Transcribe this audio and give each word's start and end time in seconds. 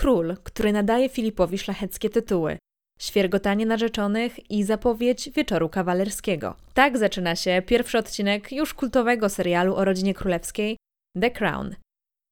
król, 0.00 0.36
który 0.42 0.72
nadaje 0.72 1.08
Filipowi 1.08 1.58
szlacheckie 1.58 2.10
tytuły, 2.10 2.58
świergotanie 3.00 3.66
narzeczonych 3.66 4.50
i 4.50 4.64
zapowiedź 4.64 5.30
wieczoru 5.30 5.68
kawalerskiego. 5.68 6.56
Tak 6.74 6.98
zaczyna 6.98 7.36
się 7.36 7.62
pierwszy 7.66 7.98
odcinek 7.98 8.52
już 8.52 8.74
kultowego 8.74 9.28
serialu 9.28 9.76
o 9.76 9.84
rodzinie 9.84 10.14
królewskiej 10.14 10.76
The 11.20 11.30
Crown. 11.30 11.76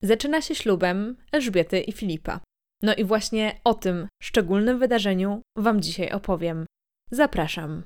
Zaczyna 0.03 0.43
się 0.43 0.55
ślubem 0.55 1.17
Elżbiety 1.33 1.81
i 1.81 1.93
Filipa. 1.93 2.41
No 2.83 2.95
i 2.95 3.05
właśnie 3.05 3.61
o 3.65 3.75
tym 3.75 4.09
szczególnym 4.23 4.79
wydarzeniu 4.79 5.43
Wam 5.57 5.81
dzisiaj 5.81 6.13
opowiem. 6.13 6.67
Zapraszam. 7.11 7.83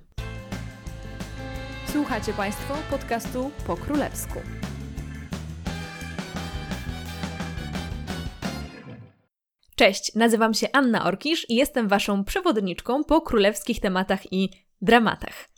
Słuchacie 1.86 2.32
Państwo 2.32 2.74
podcastu 2.90 3.50
po 3.66 3.76
królewsku. 3.76 4.61
Cześć, 9.82 10.14
nazywam 10.14 10.54
się 10.54 10.66
Anna 10.72 11.04
Orkisz 11.04 11.50
i 11.50 11.54
jestem 11.54 11.88
Waszą 11.88 12.24
przewodniczką 12.24 13.04
po 13.04 13.20
królewskich 13.20 13.80
tematach 13.80 14.32
i 14.32 14.50
dramatach. 14.82 15.48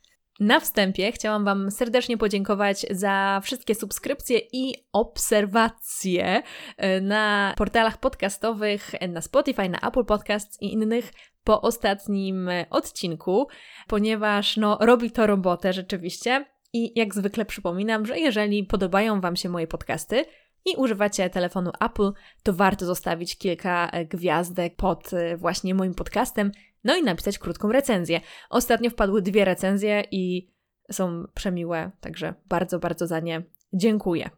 Na 0.40 0.60
wstępie 0.60 1.12
chciałam 1.12 1.44
Wam 1.44 1.70
serdecznie 1.70 2.18
podziękować 2.18 2.86
za 2.90 3.40
wszystkie 3.42 3.74
subskrypcje 3.74 4.40
i 4.52 4.74
obserwacje 4.92 6.42
e, 6.76 7.00
na 7.00 7.54
portalach 7.56 8.00
podcastowych, 8.00 8.92
na 9.08 9.20
Spotify, 9.20 9.68
na 9.68 9.78
Apple 9.78 10.04
Podcasts 10.04 10.62
i 10.62 10.72
innych 10.72 11.12
po 11.44 11.62
ostatnim 11.62 12.50
odcinku, 12.70 13.48
ponieważ 13.88 14.56
no, 14.56 14.78
robi 14.80 15.10
to 15.10 15.26
robotę 15.26 15.72
rzeczywiście. 15.72 16.46
I 16.72 16.98
jak 16.98 17.14
zwykle 17.14 17.44
przypominam, 17.44 18.06
że 18.06 18.18
jeżeli 18.18 18.64
podobają 18.64 19.20
Wam 19.20 19.36
się 19.36 19.48
moje 19.48 19.66
podcasty, 19.66 20.24
i 20.64 20.76
używacie 20.76 21.30
telefonu 21.30 21.70
Apple, 21.80 22.12
to 22.42 22.52
warto 22.52 22.86
zostawić 22.86 23.38
kilka 23.38 23.88
e, 23.88 24.04
gwiazdek 24.04 24.76
pod 24.76 25.12
e, 25.12 25.36
właśnie 25.36 25.74
moim 25.74 25.94
podcastem, 25.94 26.52
no 26.84 26.96
i 26.96 27.02
napisać 27.02 27.38
krótką 27.38 27.72
recenzję. 27.72 28.20
Ostatnio 28.50 28.90
wpadły 28.90 29.22
dwie 29.22 29.44
recenzje 29.44 30.04
i 30.10 30.50
są 30.92 31.24
przemiłe, 31.34 31.90
także 32.00 32.34
bardzo, 32.48 32.78
bardzo 32.78 33.06
za 33.06 33.20
nie 33.20 33.42
dziękuję. 33.72 34.30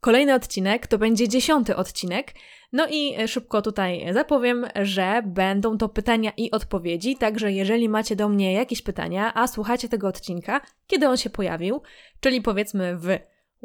Kolejny 0.00 0.34
odcinek 0.34 0.86
to 0.86 0.98
będzie 0.98 1.28
dziesiąty 1.28 1.76
odcinek. 1.76 2.34
No 2.72 2.86
i 2.90 3.14
e, 3.18 3.28
szybko 3.28 3.62
tutaj 3.62 4.06
zapowiem, 4.12 4.66
że 4.82 5.22
będą 5.26 5.78
to 5.78 5.88
pytania 5.88 6.32
i 6.36 6.50
odpowiedzi, 6.50 7.16
także 7.16 7.52
jeżeli 7.52 7.88
macie 7.88 8.16
do 8.16 8.28
mnie 8.28 8.52
jakieś 8.52 8.82
pytania, 8.82 9.34
a 9.34 9.46
słuchacie 9.46 9.88
tego 9.88 10.08
odcinka, 10.08 10.60
kiedy 10.86 11.08
on 11.08 11.16
się 11.16 11.30
pojawił, 11.30 11.82
czyli 12.20 12.42
powiedzmy 12.42 12.96
w 12.96 13.18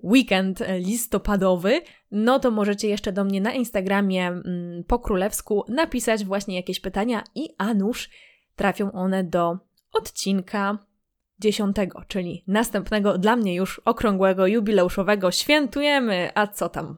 weekend 0.04 0.64
listopadowy, 0.80 1.82
no 2.12 2.40
to 2.40 2.52
możecie 2.52 2.88
jeszcze 2.88 3.12
do 3.12 3.24
mnie 3.24 3.42
na 3.42 3.54
Instagramie 3.54 4.28
mm, 4.28 4.84
po 4.88 5.00
królewsku 5.00 5.66
napisać 5.70 6.26
właśnie 6.26 6.56
jakieś 6.56 6.80
pytania 6.80 7.24
i 7.36 7.50
a 7.58 7.74
nuż 7.74 8.10
trafią 8.56 8.92
one 8.92 9.24
do 9.24 9.58
odcinka 9.94 10.78
dziesiątego, 11.40 12.02
czyli 12.08 12.44
następnego 12.48 13.18
dla 13.18 13.36
mnie 13.36 13.56
już 13.56 13.82
okrągłego, 13.86 14.48
jubileuszowego. 14.48 15.32
Świętujemy, 15.32 16.30
a 16.36 16.48
co 16.48 16.70
tam? 16.70 16.98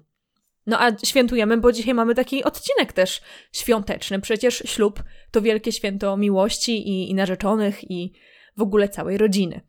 No 0.65 0.81
a 0.81 0.97
świętujemy, 1.05 1.57
bo 1.57 1.71
dzisiaj 1.71 1.93
mamy 1.93 2.15
taki 2.15 2.43
odcinek 2.43 2.93
też 2.93 3.21
świąteczny. 3.51 4.19
Przecież 4.19 4.63
ślub 4.65 5.03
to 5.31 5.41
wielkie 5.41 5.71
święto 5.71 6.17
miłości 6.17 6.89
i, 6.89 7.09
i 7.11 7.13
narzeczonych 7.13 7.91
i 7.91 8.13
w 8.57 8.61
ogóle 8.61 8.89
całej 8.89 9.17
rodziny. 9.17 9.61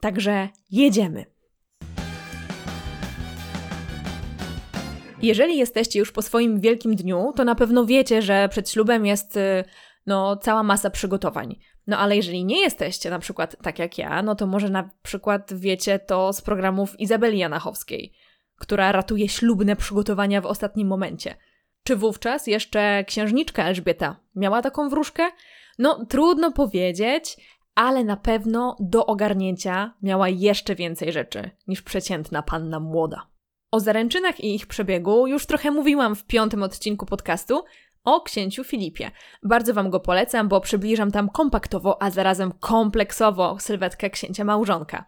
Także 0.00 0.48
jedziemy. 0.70 1.31
Jeżeli 5.22 5.58
jesteście 5.58 5.98
już 5.98 6.12
po 6.12 6.22
swoim 6.22 6.60
wielkim 6.60 6.96
dniu, 6.96 7.32
to 7.36 7.44
na 7.44 7.54
pewno 7.54 7.86
wiecie, 7.86 8.22
że 8.22 8.48
przed 8.48 8.70
ślubem 8.70 9.06
jest 9.06 9.36
y, 9.36 9.64
no, 10.06 10.36
cała 10.36 10.62
masa 10.62 10.90
przygotowań. 10.90 11.58
No 11.86 11.98
ale 11.98 12.16
jeżeli 12.16 12.44
nie 12.44 12.60
jesteście, 12.60 13.10
na 13.10 13.18
przykład 13.18 13.56
tak 13.62 13.78
jak 13.78 13.98
ja, 13.98 14.22
no 14.22 14.34
to 14.34 14.46
może 14.46 14.68
na 14.68 14.90
przykład 15.02 15.54
wiecie 15.54 15.98
to 15.98 16.32
z 16.32 16.40
programów 16.40 17.00
Izabeli 17.00 17.38
Janachowskiej, 17.38 18.12
która 18.58 18.92
ratuje 18.92 19.28
ślubne 19.28 19.76
przygotowania 19.76 20.40
w 20.40 20.46
ostatnim 20.46 20.88
momencie. 20.88 21.34
Czy 21.84 21.96
wówczas 21.96 22.46
jeszcze 22.46 23.04
księżniczka 23.04 23.64
Elżbieta 23.64 24.16
miała 24.34 24.62
taką 24.62 24.88
wróżkę? 24.88 25.22
No, 25.78 26.06
trudno 26.06 26.52
powiedzieć, 26.52 27.36
ale 27.74 28.04
na 28.04 28.16
pewno 28.16 28.76
do 28.80 29.06
ogarnięcia 29.06 29.94
miała 30.02 30.28
jeszcze 30.28 30.74
więcej 30.74 31.12
rzeczy 31.12 31.50
niż 31.66 31.82
przeciętna 31.82 32.42
panna 32.42 32.80
młoda. 32.80 33.31
O 33.72 33.80
zaręczynach 33.80 34.40
i 34.40 34.54
ich 34.54 34.66
przebiegu 34.66 35.26
już 35.26 35.46
trochę 35.46 35.70
mówiłam 35.70 36.16
w 36.16 36.24
piątym 36.24 36.62
odcinku 36.62 37.06
podcastu 37.06 37.64
o 38.04 38.20
księciu 38.20 38.64
Filipie. 38.64 39.10
Bardzo 39.42 39.74
Wam 39.74 39.90
go 39.90 40.00
polecam, 40.00 40.48
bo 40.48 40.60
przybliżam 40.60 41.10
tam 41.10 41.28
kompaktowo, 41.28 42.02
a 42.02 42.10
zarazem 42.10 42.52
kompleksowo 42.60 43.56
sylwetkę 43.60 44.10
księcia 44.10 44.44
małżonka. 44.44 45.04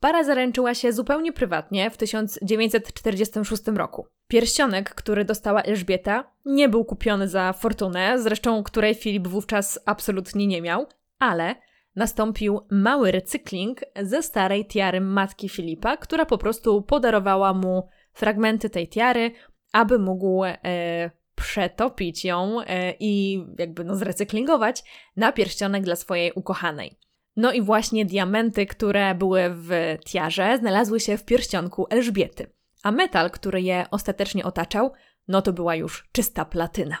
Para 0.00 0.24
zaręczyła 0.24 0.74
się 0.74 0.92
zupełnie 0.92 1.32
prywatnie 1.32 1.90
w 1.90 1.96
1946 1.96 3.62
roku. 3.76 4.06
Pierścionek, 4.28 4.94
który 4.94 5.24
dostała 5.24 5.62
Elżbieta, 5.62 6.24
nie 6.44 6.68
był 6.68 6.84
kupiony 6.84 7.28
za 7.28 7.52
fortunę, 7.52 8.18
zresztą 8.18 8.62
której 8.62 8.94
Filip 8.94 9.28
wówczas 9.28 9.78
absolutnie 9.86 10.46
nie 10.46 10.62
miał, 10.62 10.86
ale 11.18 11.54
nastąpił 11.96 12.60
mały 12.70 13.10
recykling 13.10 13.80
ze 14.02 14.22
starej 14.22 14.66
tiary 14.66 15.00
matki 15.00 15.48
Filipa, 15.48 15.96
która 15.96 16.26
po 16.26 16.38
prostu 16.38 16.82
podarowała 16.82 17.54
mu 17.54 17.88
fragmenty 18.12 18.70
tej 18.70 18.88
tiary, 18.88 19.30
aby 19.72 19.98
mógł 19.98 20.44
e, 20.44 21.10
przetopić 21.34 22.24
ją 22.24 22.60
e, 22.60 22.94
i 23.00 23.44
jakby 23.58 23.84
no 23.84 23.96
zrecyklingować 23.96 24.82
na 25.16 25.32
pierścionek 25.32 25.84
dla 25.84 25.96
swojej 25.96 26.32
ukochanej. 26.32 26.98
No 27.36 27.52
i 27.52 27.62
właśnie 27.62 28.04
diamenty, 28.04 28.66
które 28.66 29.14
były 29.14 29.42
w 29.50 29.70
tiarze, 30.06 30.58
znalazły 30.58 31.00
się 31.00 31.16
w 31.18 31.24
pierścionku 31.24 31.86
Elżbiety, 31.90 32.52
a 32.82 32.92
metal, 32.92 33.30
który 33.30 33.62
je 33.62 33.86
ostatecznie 33.90 34.44
otaczał, 34.44 34.92
no 35.28 35.42
to 35.42 35.52
była 35.52 35.74
już 35.74 36.08
czysta 36.12 36.44
platyna. 36.44 36.96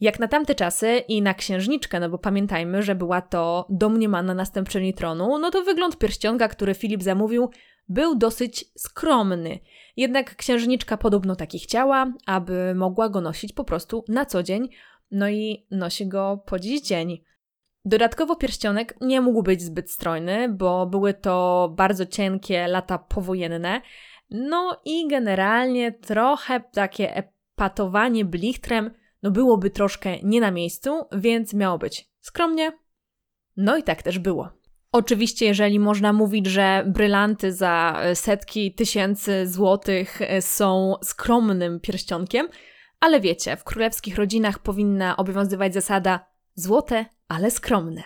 Jak 0.00 0.18
na 0.20 0.28
tamte 0.28 0.54
czasy 0.54 0.98
i 1.08 1.22
na 1.22 1.34
księżniczkę, 1.34 2.00
no 2.00 2.08
bo 2.08 2.18
pamiętajmy, 2.18 2.82
że 2.82 2.94
była 2.94 3.20
to 3.20 3.66
domniemana 3.70 4.34
następczyni 4.34 4.94
tronu, 4.94 5.38
no 5.38 5.50
to 5.50 5.62
wygląd 5.62 5.98
pierścionka, 5.98 6.48
który 6.48 6.74
Filip 6.74 7.02
zamówił, 7.02 7.50
był 7.88 8.14
dosyć 8.14 8.64
skromny. 8.76 9.58
Jednak 9.96 10.36
księżniczka 10.36 10.96
podobno 10.96 11.36
taki 11.36 11.58
chciała, 11.58 12.12
aby 12.26 12.74
mogła 12.74 13.08
go 13.08 13.20
nosić 13.20 13.52
po 13.52 13.64
prostu 13.64 14.04
na 14.08 14.26
co 14.26 14.42
dzień, 14.42 14.68
no 15.10 15.28
i 15.28 15.66
nosi 15.70 16.06
go 16.06 16.42
po 16.46 16.58
dziś 16.58 16.80
dzień. 16.80 17.24
Dodatkowo 17.84 18.36
pierścionek 18.36 18.94
nie 19.00 19.20
mógł 19.20 19.42
być 19.42 19.62
zbyt 19.62 19.90
strojny, 19.90 20.48
bo 20.48 20.86
były 20.86 21.14
to 21.14 21.68
bardzo 21.76 22.06
cienkie 22.06 22.68
lata 22.68 22.98
powojenne, 22.98 23.80
no 24.30 24.80
i 24.84 25.08
generalnie 25.08 25.92
trochę 25.92 26.60
takie 26.60 27.16
epatowanie 27.16 28.24
blichtrem 28.24 28.90
no 29.22 29.30
byłoby 29.30 29.70
troszkę 29.70 30.18
nie 30.22 30.40
na 30.40 30.50
miejscu, 30.50 30.90
więc 31.12 31.54
miało 31.54 31.78
być 31.78 32.10
skromnie. 32.20 32.72
No 33.56 33.76
i 33.76 33.82
tak 33.82 34.02
też 34.02 34.18
było. 34.18 34.48
Oczywiście, 34.92 35.46
jeżeli 35.46 35.78
można 35.78 36.12
mówić, 36.12 36.46
że 36.46 36.84
brylanty 36.86 37.52
za 37.52 38.02
setki 38.14 38.74
tysięcy 38.74 39.46
złotych 39.46 40.20
są 40.40 40.94
skromnym 41.02 41.80
pierścionkiem, 41.80 42.48
ale 43.00 43.20
wiecie, 43.20 43.56
w 43.56 43.64
królewskich 43.64 44.16
rodzinach 44.16 44.58
powinna 44.58 45.16
obowiązywać 45.16 45.74
zasada 45.74 46.26
złote, 46.54 47.06
ale 47.28 47.50
skromne. 47.50 48.02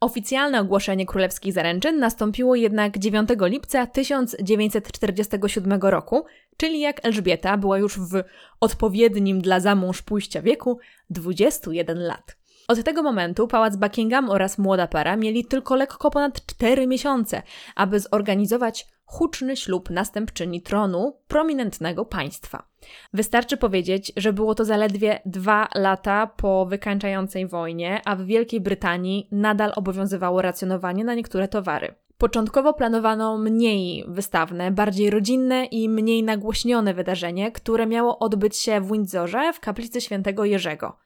Oficjalne 0.00 0.60
ogłoszenie 0.60 1.06
królewskich 1.06 1.52
zaręczyn 1.52 1.98
nastąpiło 1.98 2.54
jednak 2.54 2.98
9 2.98 3.28
lipca 3.40 3.86
1947 3.86 5.80
roku, 5.82 6.24
czyli 6.56 6.80
jak 6.80 7.06
Elżbieta 7.06 7.56
była 7.56 7.78
już 7.78 7.98
w 7.98 8.22
odpowiednim 8.60 9.40
dla 9.40 9.60
zamąż 9.60 10.02
pójścia 10.02 10.42
wieku 10.42 10.78
21 11.10 11.98
lat. 11.98 12.36
Od 12.68 12.84
tego 12.84 13.02
momentu 13.02 13.48
pałac 13.48 13.76
Buckingham 13.76 14.30
oraz 14.30 14.58
młoda 14.58 14.86
para 14.86 15.16
mieli 15.16 15.44
tylko 15.44 15.76
lekko 15.76 16.10
ponad 16.10 16.46
4 16.46 16.86
miesiące, 16.86 17.42
aby 17.74 18.00
zorganizować 18.00 18.86
huczny 19.04 19.56
ślub 19.56 19.90
następczyni 19.90 20.62
tronu 20.62 21.18
prominentnego 21.28 22.04
państwa. 22.04 22.68
Wystarczy 23.12 23.56
powiedzieć, 23.56 24.12
że 24.16 24.32
było 24.32 24.54
to 24.54 24.64
zaledwie 24.64 25.20
dwa 25.26 25.68
lata 25.74 26.26
po 26.26 26.66
wykańczającej 26.66 27.46
wojnie, 27.46 28.00
a 28.04 28.16
w 28.16 28.24
Wielkiej 28.24 28.60
Brytanii 28.60 29.28
nadal 29.32 29.72
obowiązywało 29.76 30.42
racjonowanie 30.42 31.04
na 31.04 31.14
niektóre 31.14 31.48
towary. 31.48 31.94
Początkowo 32.18 32.74
planowano 32.74 33.38
mniej 33.38 34.04
wystawne, 34.08 34.70
bardziej 34.70 35.10
rodzinne 35.10 35.64
i 35.64 35.88
mniej 35.88 36.22
nagłośnione 36.22 36.94
wydarzenie, 36.94 37.52
które 37.52 37.86
miało 37.86 38.18
odbyć 38.18 38.56
się 38.56 38.80
w 38.80 38.92
Windsorze 38.92 39.52
w 39.52 39.60
kaplicy 39.60 40.00
świętego 40.00 40.44
Jerzego. 40.44 40.96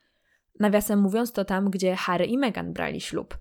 Nawiasem 0.60 0.98
mówiąc, 0.98 1.32
to 1.32 1.44
tam, 1.44 1.70
gdzie 1.70 1.96
Harry 1.96 2.26
i 2.26 2.38
Meghan 2.38 2.72
brali 2.72 3.00
ślub. 3.00 3.38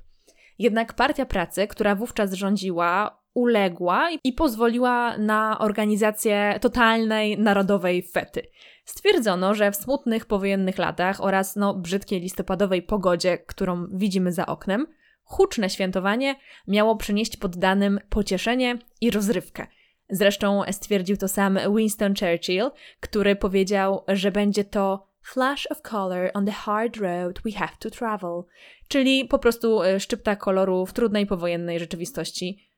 Jednak 0.59 0.93
partia 0.93 1.25
pracy, 1.25 1.67
która 1.67 1.95
wówczas 1.95 2.33
rządziła, 2.33 3.19
uległa 3.33 4.09
i 4.23 4.33
pozwoliła 4.33 5.17
na 5.17 5.59
organizację 5.59 6.59
totalnej 6.61 7.39
narodowej 7.39 8.03
fety. 8.03 8.41
Stwierdzono, 8.85 9.55
że 9.55 9.71
w 9.71 9.75
smutnych 9.75 10.25
powojennych 10.25 10.77
latach 10.77 11.23
oraz 11.23 11.55
no, 11.55 11.73
brzydkiej 11.73 12.21
listopadowej 12.21 12.81
pogodzie, 12.81 13.37
którą 13.37 13.87
widzimy 13.93 14.31
za 14.31 14.45
oknem, 14.45 14.87
huczne 15.29 15.69
świętowanie 15.69 16.35
miało 16.67 16.95
przynieść 16.95 17.37
poddanym 17.37 17.99
pocieszenie 18.09 18.77
i 19.01 19.11
rozrywkę. 19.11 19.67
Zresztą 20.09 20.61
stwierdził 20.71 21.17
to 21.17 21.27
sam 21.27 21.59
Winston 21.75 22.13
Churchill, 22.15 22.69
który 22.99 23.35
powiedział, 23.35 24.03
że 24.07 24.31
będzie 24.31 24.63
to 24.63 25.07
flash 25.21 25.67
of 25.71 25.81
color 25.81 26.31
on 26.33 26.45
the 26.45 26.51
hard 26.51 26.97
road 26.97 27.41
we 27.45 27.51
have 27.51 27.73
to 27.79 27.89
travel, 27.89 28.43
czyli 28.87 29.25
po 29.25 29.39
prostu 29.39 29.83
e, 29.83 29.99
szczypta 29.99 30.35
koloru 30.35 30.85
w 30.85 30.93
trudnej 30.93 31.25
powojennej 31.25 31.79
rzeczywistości 31.79 32.69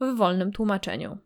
w 0.00 0.16
wolnym 0.16 0.52
tłumaczeniu. 0.52 1.18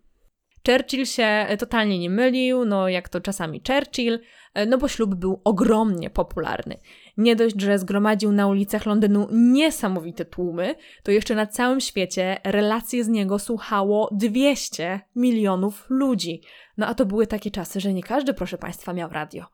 Churchill 0.67 1.07
się 1.07 1.25
e, 1.25 1.57
totalnie 1.57 1.99
nie 1.99 2.11
mylił, 2.11 2.65
no 2.65 2.89
jak 2.89 3.09
to 3.09 3.21
czasami 3.21 3.63
Churchill, 3.69 4.21
no 4.67 4.79
bo 4.79 4.89
ślub 4.89 5.15
był 5.15 5.41
ogromnie 5.45 6.11
popularny. 6.11 6.77
Nie 7.17 7.37
dość, 7.37 7.61
że 7.61 7.79
zgromadził 7.79 8.33
na 8.33 8.47
ulicach 8.47 8.87
Londynu 8.87 9.29
niesamowite 9.31 10.25
tłumy, 10.25 10.75
to 11.03 11.11
jeszcze 11.11 11.35
na 11.35 11.47
całym 11.47 11.81
świecie 11.81 12.37
relacje 12.45 13.05
z 13.05 13.09
niego 13.09 13.39
słuchało 13.39 14.09
200 14.13 15.01
milionów 15.17 15.87
ludzi. 15.89 16.43
No 16.77 16.87
a 16.87 16.95
to 16.95 17.07
były 17.07 17.27
takie 17.27 17.51
czasy, 17.51 17.81
że 17.81 17.93
nie 17.93 18.03
każdy, 18.03 18.35
proszę 18.35 18.59
Państwa, 18.59 18.93
miał 18.93 19.11
radio. 19.11 19.45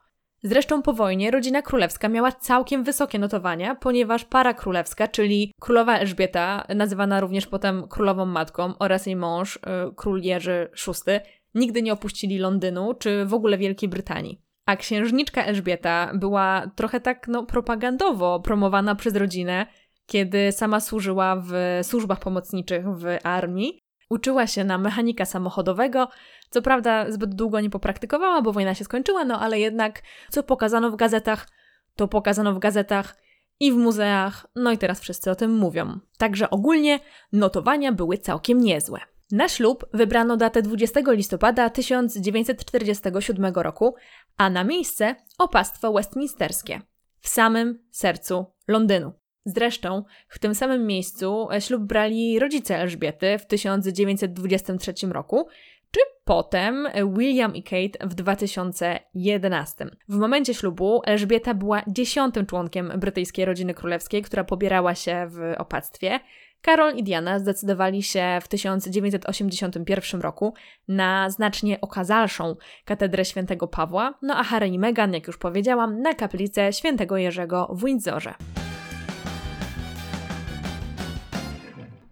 Zresztą 0.43 0.83
po 0.83 0.93
wojnie 0.93 1.31
rodzina 1.31 1.63
królewska 1.63 2.09
miała 2.09 2.33
całkiem 2.33 2.85
wysokie 2.85 3.19
notowania, 3.19 3.75
ponieważ 3.75 4.25
para 4.25 4.55
królewska, 4.55 5.09
czyli 5.09 5.55
królowa 5.61 5.99
Elżbieta, 5.99 6.65
nazywana 6.75 7.21
również 7.21 7.47
potem 7.47 7.89
królową 7.89 8.27
matką, 8.27 8.75
oraz 8.79 9.07
jej 9.07 9.17
mąż, 9.17 9.57
y, 9.57 9.61
król 9.97 10.21
Jerzy 10.21 10.71
VI, 10.87 11.13
nigdy 11.55 11.83
nie 11.83 11.93
opuścili 11.93 12.39
Londynu 12.39 12.95
czy 12.95 13.25
w 13.27 13.35
ogóle 13.35 13.59
Wielkiej 13.59 13.89
Brytanii. 13.89 14.48
A 14.69 14.77
księżniczka 14.77 15.45
Elżbieta 15.45 16.11
była 16.15 16.71
trochę 16.77 17.01
tak 17.01 17.29
no, 17.29 17.47
propagandowo 17.47 18.41
promowana 18.41 18.95
przez 18.95 19.17
rodzinę, 19.17 19.67
kiedy 20.07 20.53
sama 20.53 20.81
służyła 20.81 21.37
w 21.37 21.53
służbach 21.83 22.21
pomocniczych 22.21 22.85
w 22.89 23.05
armii 23.25 23.89
Uczyła 24.11 24.47
się 24.47 24.65
na 24.65 24.79
mechanika 24.79 25.25
samochodowego. 25.25 26.09
Co 26.51 26.63
prawda 26.63 27.11
zbyt 27.13 27.35
długo 27.35 27.61
nie 27.61 27.71
popraktykowała, 27.71 28.43
bo 28.43 28.53
wojna 28.53 28.75
się 28.75 28.85
skończyła, 28.85 29.25
no 29.25 29.41
ale 29.41 29.61
jednak 29.61 30.03
co 30.31 30.43
pokazano 30.43 30.91
w 30.91 30.97
gazetach, 30.97 31.49
to 31.97 32.09
pokazano 32.09 32.55
w 32.55 32.59
gazetach 32.59 33.17
i 33.61 33.73
w 33.73 33.77
muzeach, 33.77 34.47
no 34.57 34.73
i 34.73 34.79
teraz 34.79 35.01
wszyscy 35.01 35.31
o 35.31 35.35
tym 35.35 35.57
mówią. 35.57 35.99
Także 36.19 36.51
ogólnie 36.51 37.01
notowania 37.33 37.93
były 37.93 38.19
całkiem 38.19 38.61
niezłe. 38.61 39.01
Na 39.33 39.49
ślub 39.49 39.87
wybrano 39.95 40.37
datę 40.37 40.63
20 40.63 41.01
listopada 41.07 41.71
1947 41.71 43.55
roku, 43.55 43.95
a 44.37 44.51
na 44.51 44.65
miejsce 44.65 45.17
opastwo 45.39 45.93
westminsterskie 45.93 46.81
w 47.21 47.29
samym 47.29 47.79
sercu 47.91 48.47
Londynu. 48.69 49.13
Zresztą 49.45 50.05
w 50.29 50.39
tym 50.39 50.55
samym 50.55 50.87
miejscu 50.87 51.49
e, 51.53 51.61
ślub 51.61 51.83
brali 51.83 52.39
rodzice 52.39 52.77
Elżbiety 52.79 53.39
w 53.39 53.47
1923 53.47 54.93
roku, 55.07 55.49
czy 55.91 56.01
potem 56.25 56.89
William 57.17 57.55
i 57.55 57.63
Kate 57.63 58.09
w 58.09 58.15
2011. 58.15 59.87
W 60.09 60.17
momencie 60.17 60.55
ślubu 60.55 61.03
Elżbieta 61.05 61.55
była 61.55 61.83
dziesiątym 61.87 62.47
członkiem 62.47 62.93
brytyjskiej 62.97 63.45
rodziny 63.45 63.75
królewskiej, 63.75 64.23
która 64.23 64.45
pobierała 64.45 64.95
się 64.95 65.27
w 65.29 65.55
opactwie. 65.59 66.21
Karol 66.63 66.95
i 66.95 67.03
Diana 67.03 67.39
zdecydowali 67.39 68.03
się 68.03 68.39
w 68.43 68.49
1981 68.49 70.21
roku 70.21 70.55
na 70.89 71.31
znacznie 71.31 71.81
okazalszą 71.81 72.57
katedrę 72.85 73.25
świętego 73.25 73.69
Pawła, 73.69 74.19
no 74.23 74.37
a 74.37 74.45
Harry 74.45 74.69
i 74.69 74.79
Meghan, 74.79 75.15
jak 75.15 75.27
już 75.27 75.39
powiedziałam, 75.39 76.01
na 76.03 76.15
kaplicę 76.15 76.73
świętego 76.73 77.17
Jerzego 77.17 77.69
w 77.75 77.85
Windsorze. 77.85 78.35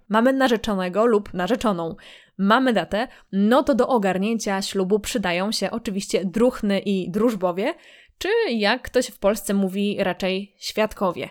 mamy 0.08 0.32
narzeczonego 0.32 1.06
lub 1.06 1.34
narzeczoną, 1.34 1.96
mamy 2.38 2.72
datę, 2.72 3.08
no 3.32 3.62
to 3.62 3.74
do 3.74 3.88
ogarnięcia 3.88 4.62
ślubu 4.62 5.00
przydają 5.00 5.52
się 5.52 5.70
oczywiście 5.70 6.24
druchny 6.24 6.78
i 6.78 7.10
drużbowie, 7.10 7.74
czy 8.18 8.28
jak 8.50 8.82
ktoś 8.82 9.06
w 9.06 9.18
Polsce 9.18 9.54
mówi, 9.54 9.96
raczej 10.00 10.54
świadkowie. 10.58 11.28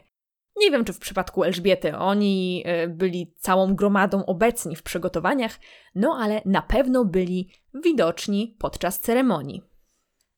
Nie 0.57 0.72
wiem, 0.72 0.86
czy 0.86 0.94
w 0.94 1.00
przypadku 1.00 1.44
Elżbiety 1.44 1.98
oni 1.98 2.63
y, 2.84 2.88
byli 2.88 3.34
całą 3.38 3.75
gromadą 3.75 4.25
obecni 4.25 4.75
w 4.75 4.84
przygotowaniach, 4.84 5.60
no 5.96 6.18
ale 6.22 6.42
na 6.46 6.62
pewno 6.62 7.06
byli 7.06 7.50
widoczni 7.84 8.56
podczas 8.60 9.00
ceremonii. 9.00 9.62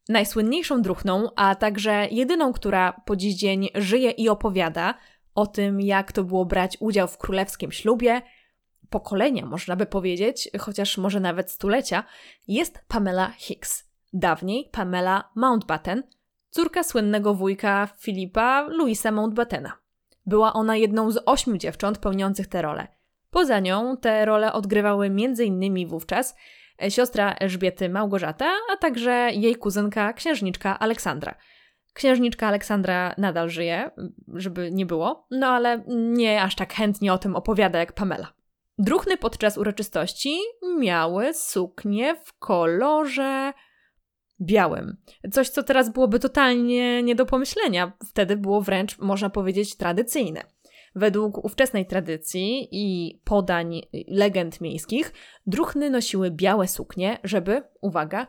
Najsłynniejszą 0.10 0.81
druchną, 0.81 1.30
a 1.36 1.56
także 1.56 2.08
jedyną, 2.12 2.54
która 2.54 3.02
po 3.06 3.16
dziś 3.16 3.36
dzień 3.36 3.69
żyje 3.75 4.12
i 4.12 4.30
opowiada 4.30 4.94
o 5.36 5.48
tym, 5.48 5.81
jak 5.81 6.12
to 6.12 6.24
było 6.24 6.46
brać 6.46 6.78
udział 6.80 7.08
w 7.08 7.18
królewskim 7.18 7.72
ślubie, 7.72 8.22
pokolenia 8.90 9.46
można 9.46 9.75
by 9.75 9.86
powiedzieć, 9.86 10.50
chociaż 10.60 10.98
może 10.98 11.19
nawet 11.19 11.52
stulecia, 11.52 12.04
jest 12.48 12.80
Pamela 12.88 13.31
Hicks, 13.31 13.90
dawniej 14.14 14.69
Pamela 14.72 15.30
Mountbatten, 15.36 16.04
córka 16.50 16.84
słynnego 16.84 17.34
wujka 17.34 17.90
Filipa 17.98 18.62
Louisa 18.62 19.12
Mountbattena. 19.12 19.87
Była 20.27 20.53
ona 20.53 20.75
jedną 20.75 21.12
z 21.12 21.19
ośmiu 21.25 21.57
dziewcząt 21.57 21.97
pełniących 21.97 22.47
tę 22.47 22.62
rolę. 22.62 22.88
Poza 23.29 23.59
nią 23.59 23.97
te 23.97 24.25
role 24.25 24.53
odgrywały 24.53 25.06
m.in. 25.06 25.88
wówczas 25.88 26.35
siostra 26.89 27.33
Elżbiety 27.33 27.89
Małgorzata, 27.89 28.51
a 28.74 28.77
także 28.77 29.29
jej 29.33 29.56
kuzynka 29.56 30.13
księżniczka 30.13 30.79
Aleksandra– 30.79 31.35
Księżniczka 31.97 32.47
Aleksandra 32.47 33.15
nadal 33.18 33.50
żyje, 33.50 33.91
żeby 34.33 34.71
nie 34.71 34.85
było, 34.85 35.27
no 35.31 35.47
ale 35.47 35.83
nie 35.88 36.41
aż 36.41 36.56
tak 36.56 36.73
chętnie 36.73 37.13
o 37.13 37.18
tym 37.18 37.35
opowiada 37.35 37.80
jak 37.80 37.94
Pamela. 37.94 38.33
Druchny 38.77 39.18
podczas 39.18 39.57
uroczystości 39.57 40.39
miały 40.80 41.33
suknie 41.33 42.15
w 42.15 42.39
kolorze 42.39 43.53
białym. 44.42 44.98
Coś, 45.31 45.50
co 45.50 45.63
teraz 45.63 45.89
byłoby 45.89 46.19
totalnie 46.19 47.04
nie 47.04 47.16
do 47.16 47.25
pomyślenia. 47.25 47.92
Wtedy 48.06 48.38
było 48.38 48.62
wręcz, 48.62 49.00
można 49.00 49.30
powiedzieć, 49.30 49.78
tradycyjne. 49.78 50.44
Według 50.95 51.45
ówczesnej 51.45 51.86
tradycji 51.86 52.68
i 52.72 53.18
podań 53.24 53.81
legend 54.07 54.62
miejskich, 54.62 55.13
druchny 55.45 55.89
nosiły 55.89 56.31
białe 56.31 56.68
suknie, 56.68 57.19
żeby, 57.24 57.63
uwaga, 57.81 58.28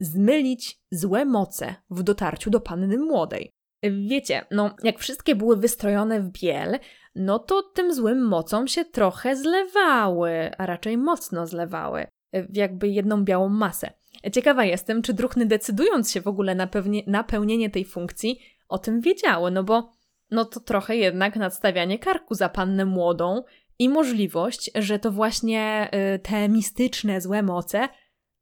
zmylić 0.00 0.80
złe 0.90 1.24
moce 1.24 1.74
w 1.90 2.02
dotarciu 2.02 2.50
do 2.50 2.60
panny 2.60 2.98
młodej. 2.98 3.50
Wiecie, 3.82 4.44
no 4.50 4.76
jak 4.82 4.98
wszystkie 4.98 5.34
były 5.34 5.56
wystrojone 5.56 6.20
w 6.20 6.30
biel, 6.30 6.78
no 7.14 7.38
to 7.38 7.62
tym 7.62 7.94
złym 7.94 8.28
mocom 8.28 8.68
się 8.68 8.84
trochę 8.84 9.36
zlewały, 9.36 10.50
a 10.58 10.66
raczej 10.66 10.98
mocno 10.98 11.46
zlewały, 11.46 12.06
w 12.32 12.56
jakby 12.56 12.88
jedną 12.88 13.24
białą 13.24 13.48
masę. 13.48 13.99
Ciekawa 14.32 14.64
jestem, 14.64 15.02
czy 15.02 15.14
druchny 15.14 15.46
decydując 15.46 16.12
się 16.12 16.20
w 16.20 16.28
ogóle 16.28 16.54
na, 16.54 16.66
pewnie, 16.66 17.02
na 17.06 17.24
pełnienie 17.24 17.70
tej 17.70 17.84
funkcji, 17.84 18.40
o 18.68 18.78
tym 18.78 19.00
wiedziały, 19.00 19.50
no 19.50 19.64
bo 19.64 19.92
no 20.30 20.44
to 20.44 20.60
trochę 20.60 20.96
jednak 20.96 21.36
nadstawianie 21.36 21.98
karku 21.98 22.34
za 22.34 22.48
pannę 22.48 22.84
młodą 22.84 23.42
i 23.78 23.88
możliwość, 23.88 24.70
że 24.74 24.98
to 24.98 25.10
właśnie 25.10 25.90
y, 26.14 26.18
te 26.18 26.48
mistyczne 26.48 27.20
złe 27.20 27.42
moce 27.42 27.88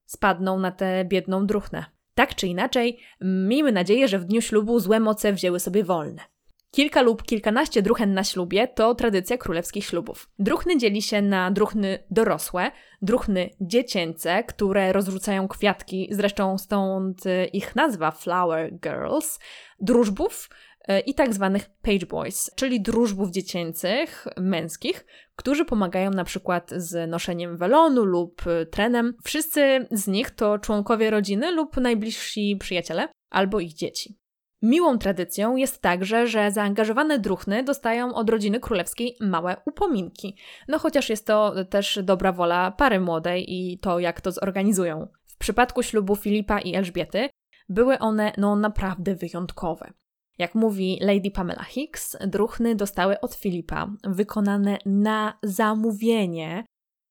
spadną 0.05 0.59
na 0.59 0.71
tę 0.71 1.05
biedną 1.05 1.47
druchnę. 1.47 1.85
Tak 2.15 2.35
czy 2.35 2.47
inaczej, 2.47 2.99
miejmy 3.21 3.73
nadzieję, 3.73 4.09
że 4.09 4.19
w 4.19 4.25
dniu 4.25 4.41
ślubu 4.41 4.81
złe 4.81 5.01
moce 5.01 5.33
wzięły 5.33 5.61
sobie 5.61 5.85
wolne. 5.85 6.23
Kilka 6.71 7.03
lub 7.03 7.23
kilkanaście 7.23 7.83
druchen 7.83 8.15
na 8.15 8.25
ślubie 8.25 8.69
to 8.69 8.95
tradycja 8.95 9.39
królewskich 9.39 9.85
ślubów. 9.85 10.31
Druchny 10.39 10.79
dzieli 10.79 11.03
się 11.03 11.23
na 11.23 11.51
druchny 11.51 11.99
dorosłe, 12.11 12.71
druchny 13.03 13.51
dziecięce, 13.61 14.45
które 14.45 14.93
rozrzucają 14.93 15.49
kwiatki, 15.49 16.09
zresztą 16.11 16.59
stąd 16.59 17.25
ich 17.53 17.77
nazwa 17.77 18.11
Flower 18.11 18.73
Girls, 18.81 19.39
drużbów, 19.81 20.49
E, 20.89 21.01
i 21.01 21.15
tak 21.15 21.35
zwanych 21.35 21.71
page 21.83 22.07
boys, 22.07 22.51
czyli 22.57 22.81
drużbów 22.81 23.31
dziecięcych, 23.31 24.27
męskich, 24.37 25.07
którzy 25.37 25.65
pomagają 25.65 26.11
na 26.11 26.25
przykład 26.25 26.71
z 26.77 27.11
noszeniem 27.11 27.57
welonu 27.57 28.05
lub 28.05 28.47
e, 28.47 28.67
trenem. 28.67 29.15
Wszyscy 29.25 29.87
z 29.91 30.07
nich 30.07 30.31
to 30.31 30.59
członkowie 30.59 31.11
rodziny 31.11 31.53
lub 31.53 31.77
najbliżsi 31.77 32.57
przyjaciele 32.61 33.09
albo 33.31 33.61
ich 33.61 33.75
dzieci. 33.75 34.19
Miłą 34.63 34.99
tradycją 34.99 35.57
jest 35.57 35.83
także, 35.83 36.27
że 36.27 36.51
zaangażowane 36.51 37.19
druchny 37.19 37.63
dostają 37.63 38.15
od 38.15 38.31
rodziny 38.31 38.61
królewskiej 38.61 39.17
małe 39.21 39.57
upominki. 39.67 40.37
No 40.69 40.79
chociaż 40.79 41.11
jest 41.11 41.27
to 41.27 41.65
też 41.65 41.99
dobra 42.03 42.33
wola 42.33 42.71
pary 42.71 43.01
młodej 43.01 43.55
i 43.55 43.79
to, 43.79 43.99
jak 43.99 44.21
to 44.21 44.33
zorganizują. 44.33 45.09
W 45.27 45.37
przypadku 45.37 45.83
ślubu 45.83 46.17
Filipa 46.17 46.59
i 46.59 46.75
Elżbiety 46.75 47.29
były 47.69 47.99
one 47.99 48.33
no 48.39 48.57
naprawdę 48.57 49.15
wyjątkowe. 49.15 49.93
Jak 50.39 50.55
mówi 50.55 50.99
Lady 51.01 51.31
Pamela 51.31 51.65
Hicks, 51.65 52.17
druchny 52.27 52.75
dostały 52.75 53.21
od 53.21 53.35
Filipa, 53.35 53.91
wykonane 54.05 54.79
na 54.87 55.39
zamówienie, 55.43 56.65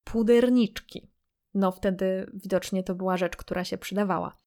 puderniczki. 0.03 1.09
No 1.53 1.71
wtedy 1.71 2.31
widocznie 2.33 2.83
to 2.83 2.95
była 2.95 3.17
rzecz, 3.17 3.35
która 3.37 3.63
się 3.63 3.77
przydawała. 3.77 4.37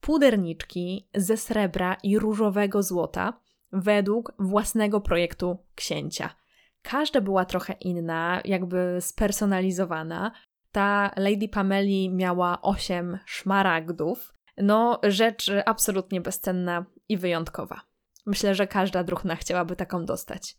Puderniczki 0.00 1.08
ze 1.14 1.36
srebra 1.36 1.96
i 2.02 2.18
różowego 2.18 2.82
złota 2.82 3.40
według 3.72 4.32
własnego 4.38 5.00
projektu 5.00 5.58
księcia. 5.74 6.30
Każda 6.82 7.20
była 7.20 7.44
trochę 7.44 7.72
inna, 7.72 8.40
jakby 8.44 8.96
spersonalizowana. 9.00 10.32
Ta 10.72 11.10
Lady 11.16 11.48
Pameli 11.48 12.10
miała 12.10 12.62
osiem 12.62 13.18
szmaragdów. 13.26 14.34
No, 14.56 15.00
rzecz 15.02 15.50
absolutnie 15.66 16.20
bezcenna 16.20 16.84
i 17.08 17.16
wyjątkowa. 17.16 17.80
Myślę, 18.26 18.54
że 18.54 18.66
każda 18.66 19.04
druhna 19.04 19.36
chciałaby 19.36 19.76
taką 19.76 20.04
dostać. 20.04 20.56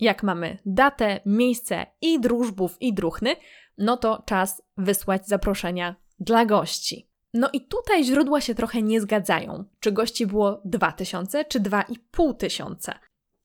Jak 0.00 0.22
mamy 0.22 0.58
datę, 0.66 1.20
miejsce 1.26 1.86
i 2.00 2.20
drużbów 2.20 2.76
i 2.80 2.94
druchny, 2.94 3.36
no 3.78 3.96
to 3.96 4.22
czas 4.26 4.62
wysłać 4.76 5.26
zaproszenia 5.26 5.96
dla 6.18 6.44
gości. 6.44 7.10
No 7.34 7.48
i 7.52 7.66
tutaj 7.66 8.04
źródła 8.04 8.40
się 8.40 8.54
trochę 8.54 8.82
nie 8.82 9.00
zgadzają, 9.00 9.64
czy 9.80 9.92
gości 9.92 10.26
było 10.26 10.62
2000 10.64 11.44
czy 11.44 11.60
2500. 11.60 12.94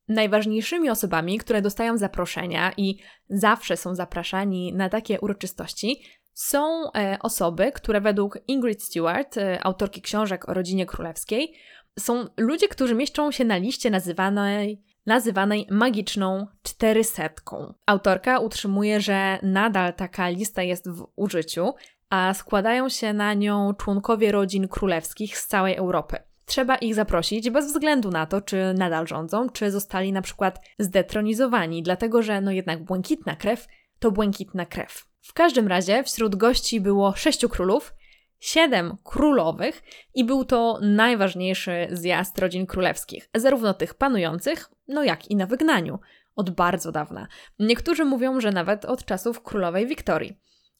Najważniejszymi 0.07 0.89
osobami, 0.89 1.37
które 1.37 1.61
dostają 1.61 1.97
zaproszenia 1.97 2.73
i 2.77 2.97
zawsze 3.29 3.77
są 3.77 3.95
zapraszani 3.95 4.73
na 4.73 4.89
takie 4.89 5.19
uroczystości, 5.19 6.01
są 6.33 6.91
e, 6.91 7.17
osoby, 7.21 7.71
które 7.71 8.01
według 8.01 8.39
Ingrid 8.47 8.83
Stewart, 8.83 9.37
e, 9.37 9.63
autorki 9.63 10.01
książek 10.01 10.49
o 10.49 10.53
rodzinie 10.53 10.85
królewskiej, 10.85 11.53
są 11.99 12.25
ludzie, 12.37 12.67
którzy 12.67 12.95
mieszczą 12.95 13.31
się 13.31 13.45
na 13.45 13.57
liście 13.57 13.89
nazywanej, 13.89 14.83
nazywanej 15.05 15.67
magiczną 15.71 16.47
czterysetką. 16.63 17.73
Autorka 17.85 18.39
utrzymuje, 18.39 19.01
że 19.01 19.39
nadal 19.43 19.93
taka 19.93 20.29
lista 20.29 20.63
jest 20.63 20.89
w 20.89 21.07
użyciu, 21.15 21.73
a 22.09 22.33
składają 22.33 22.89
się 22.89 23.13
na 23.13 23.33
nią 23.33 23.73
członkowie 23.73 24.31
rodzin 24.31 24.67
królewskich 24.67 25.37
z 25.37 25.47
całej 25.47 25.75
Europy. 25.75 26.17
Trzeba 26.45 26.75
ich 26.75 26.95
zaprosić 26.95 27.49
bez 27.49 27.65
względu 27.67 28.11
na 28.11 28.25
to, 28.25 28.41
czy 28.41 28.73
nadal 28.77 29.07
rządzą, 29.07 29.49
czy 29.49 29.71
zostali 29.71 30.11
na 30.11 30.21
przykład 30.21 30.59
zdetronizowani, 30.79 31.83
dlatego 31.83 32.21
że 32.21 32.41
no 32.41 32.51
jednak 32.51 32.83
błękitna 32.83 33.35
krew 33.35 33.67
to 33.99 34.11
błękitna 34.11 34.65
krew. 34.65 35.05
W 35.21 35.33
każdym 35.33 35.67
razie 35.67 36.03
wśród 36.03 36.35
gości 36.35 36.81
było 36.81 37.15
sześciu 37.15 37.49
królów, 37.49 37.93
siedem 38.39 38.97
królowych 39.03 39.83
i 40.13 40.23
był 40.23 40.45
to 40.45 40.79
najważniejszy 40.81 41.87
zjazd 41.91 42.39
rodzin 42.39 42.65
królewskich, 42.65 43.29
zarówno 43.35 43.73
tych 43.73 43.93
panujących, 43.93 44.69
no 44.87 45.03
jak 45.03 45.31
i 45.31 45.35
na 45.35 45.45
wygnaniu, 45.45 45.99
od 46.35 46.49
bardzo 46.49 46.91
dawna. 46.91 47.27
Niektórzy 47.59 48.05
mówią, 48.05 48.39
że 48.39 48.51
nawet 48.51 48.85
od 48.85 49.05
czasów 49.05 49.43
królowej 49.43 49.87
Wiktorii. 49.87 50.37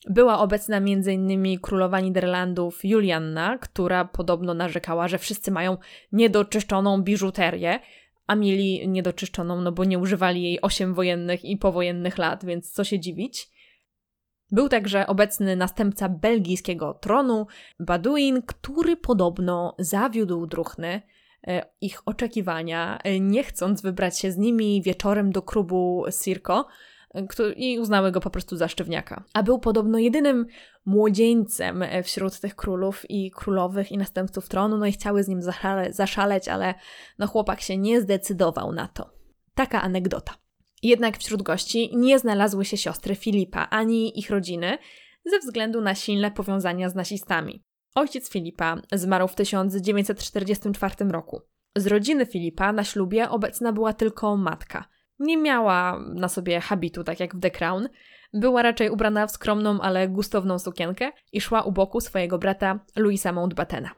Była 0.09 0.39
obecna 0.39 0.77
m.in. 0.77 1.59
królowa 1.59 1.99
Niderlandów 1.99 2.85
Julianna, 2.85 3.57
która 3.57 4.05
podobno 4.05 4.53
narzekała, 4.53 5.07
że 5.07 5.17
wszyscy 5.17 5.51
mają 5.51 5.77
niedoczyszczoną 6.11 7.01
biżuterię, 7.01 7.79
a 8.27 8.35
mieli 8.35 8.89
niedoczyszczoną, 8.89 9.61
no 9.61 9.71
bo 9.71 9.83
nie 9.83 9.99
używali 9.99 10.43
jej 10.43 10.61
osiem 10.61 10.93
wojennych 10.93 11.45
i 11.45 11.57
powojennych 11.57 12.17
lat, 12.17 12.45
więc 12.45 12.71
co 12.71 12.83
się 12.83 12.99
dziwić. 12.99 13.54
Był 14.55 14.69
także 14.69 15.07
obecny 15.07 15.55
następca 15.55 16.09
belgijskiego 16.09 16.93
tronu, 16.93 17.47
Baduin, 17.79 18.41
który 18.41 18.97
podobno 18.97 19.75
zawiódł 19.79 20.45
druhny 20.45 21.01
e, 21.47 21.65
ich 21.81 22.01
oczekiwania, 22.05 22.99
e, 23.03 23.19
nie 23.19 23.43
chcąc 23.43 23.81
wybrać 23.81 24.19
się 24.19 24.31
z 24.31 24.37
nimi 24.37 24.81
wieczorem 24.81 25.31
do 25.31 25.41
klubu 25.41 26.05
Circo, 26.23 26.67
i 27.55 27.79
uznały 27.79 28.11
go 28.11 28.19
po 28.19 28.29
prostu 28.29 28.57
za 28.57 28.67
sztywniaka. 28.67 29.23
A 29.33 29.43
był 29.43 29.59
podobno 29.59 29.97
jedynym 29.97 30.45
młodzieńcem 30.85 31.83
e, 31.83 32.03
wśród 32.03 32.39
tych 32.39 32.55
królów 32.55 33.09
i 33.09 33.31
królowych 33.31 33.91
i 33.91 33.97
następców 33.97 34.49
tronu, 34.49 34.77
no 34.77 34.85
i 34.85 34.91
chciały 34.91 35.23
z 35.23 35.27
nim 35.27 35.41
zaszale, 35.41 35.93
zaszaleć, 35.93 36.47
ale 36.47 36.73
no 37.19 37.27
chłopak 37.27 37.61
się 37.61 37.77
nie 37.77 38.01
zdecydował 38.01 38.71
na 38.71 38.87
to. 38.87 39.09
Taka 39.55 39.81
anegdota. 39.81 40.44
Jednak 40.85 41.17
wśród 41.17 41.41
gości 41.41 41.91
nie 41.93 42.19
znalazły 42.19 42.65
się 42.65 42.77
siostry 42.77 43.15
Filipa 43.15 43.67
ani 43.69 44.19
ich 44.19 44.29
rodziny 44.29 44.77
ze 45.25 45.39
względu 45.39 45.81
na 45.81 45.95
silne 45.95 46.31
powiązania 46.31 46.89
z 46.89 46.95
nazistami. 46.95 47.63
Ojciec 47.95 48.29
Filipa 48.29 48.81
zmarł 48.93 49.27
w 49.27 49.35
1944 49.35 50.95
roku. 51.11 51.41
Z 51.75 51.87
rodziny 51.87 52.25
Filipa 52.25 52.73
na 52.73 52.83
ślubie 52.83 53.29
obecna 53.29 53.73
była 53.73 53.93
tylko 53.93 54.37
matka– 54.37 54.85
nie 55.19 55.37
miała 55.37 55.99
na 55.99 56.27
sobie 56.27 56.59
habitu, 56.59 57.03
tak 57.03 57.19
jak 57.19 57.35
w 57.35 57.39
The 57.39 57.51
Crown. 57.51 57.89
Była 58.33 58.61
raczej 58.61 58.89
ubrana 58.89 59.27
w 59.27 59.31
skromną, 59.31 59.81
ale 59.81 60.07
gustowną 60.07 60.59
sukienkę 60.59 61.11
i 61.31 61.41
szła 61.41 61.61
u 61.61 61.71
boku 61.71 62.01
swojego 62.01 62.37
brata 62.37 62.79
Louisa 62.95 63.31
Mountbattena. 63.31 63.89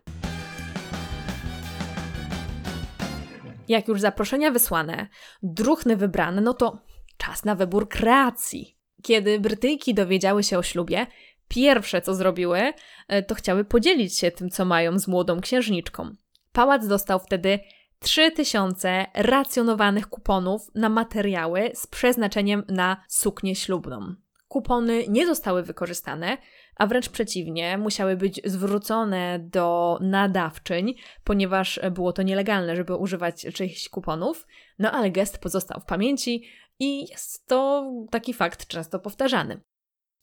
Jak 3.67 3.87
już 3.87 4.01
zaproszenia 4.01 4.51
wysłane, 4.51 5.07
druchny 5.43 5.97
wybrane, 5.97 6.41
no 6.41 6.53
to 6.53 6.79
czas 7.17 7.45
na 7.45 7.55
wybór 7.55 7.89
kreacji. 7.89 8.77
Kiedy 9.03 9.39
Brytyjki 9.39 9.93
dowiedziały 9.93 10.43
się 10.43 10.57
o 10.57 10.63
ślubie, 10.63 11.07
pierwsze 11.47 12.01
co 12.01 12.15
zrobiły, 12.15 12.73
e, 13.07 13.23
to 13.23 13.35
chciały 13.35 13.65
podzielić 13.65 14.17
się 14.19 14.31
tym, 14.31 14.49
co 14.49 14.65
mają 14.65 14.99
z 14.99 15.07
młodą 15.07 15.41
księżniczką. 15.41 16.11
Pałac 16.51 16.87
dostał 16.87 17.19
wtedy 17.19 17.59
3000 17.99 19.05
racjonowanych 19.13 20.07
kuponów 20.07 20.61
na 20.75 20.89
materiały 20.89 21.71
z 21.73 21.87
przeznaczeniem 21.87 22.63
na 22.67 23.03
suknię 23.07 23.55
ślubną. 23.55 24.15
Kupony 24.47 25.07
nie 25.07 25.27
zostały 25.27 25.63
wykorzystane, 25.63 26.37
a 26.75 26.87
wręcz 26.87 27.09
przeciwnie, 27.09 27.77
musiały 27.77 28.15
być 28.15 28.41
zwrócone 28.45 29.39
do 29.39 29.97
nadawczyń, 30.01 30.95
ponieważ 31.23 31.79
było 31.91 32.13
to 32.13 32.23
nielegalne, 32.23 32.75
żeby 32.75 32.95
używać 32.95 33.45
czyichś 33.53 33.89
kuponów, 33.89 34.47
no 34.79 34.91
ale 34.91 35.11
gest 35.11 35.37
pozostał 35.37 35.81
w 35.81 35.85
pamięci 35.85 36.43
i 36.79 37.09
jest 37.11 37.47
to 37.47 37.91
taki 38.11 38.33
fakt 38.33 38.67
często 38.67 38.99
powtarzany. 38.99 39.61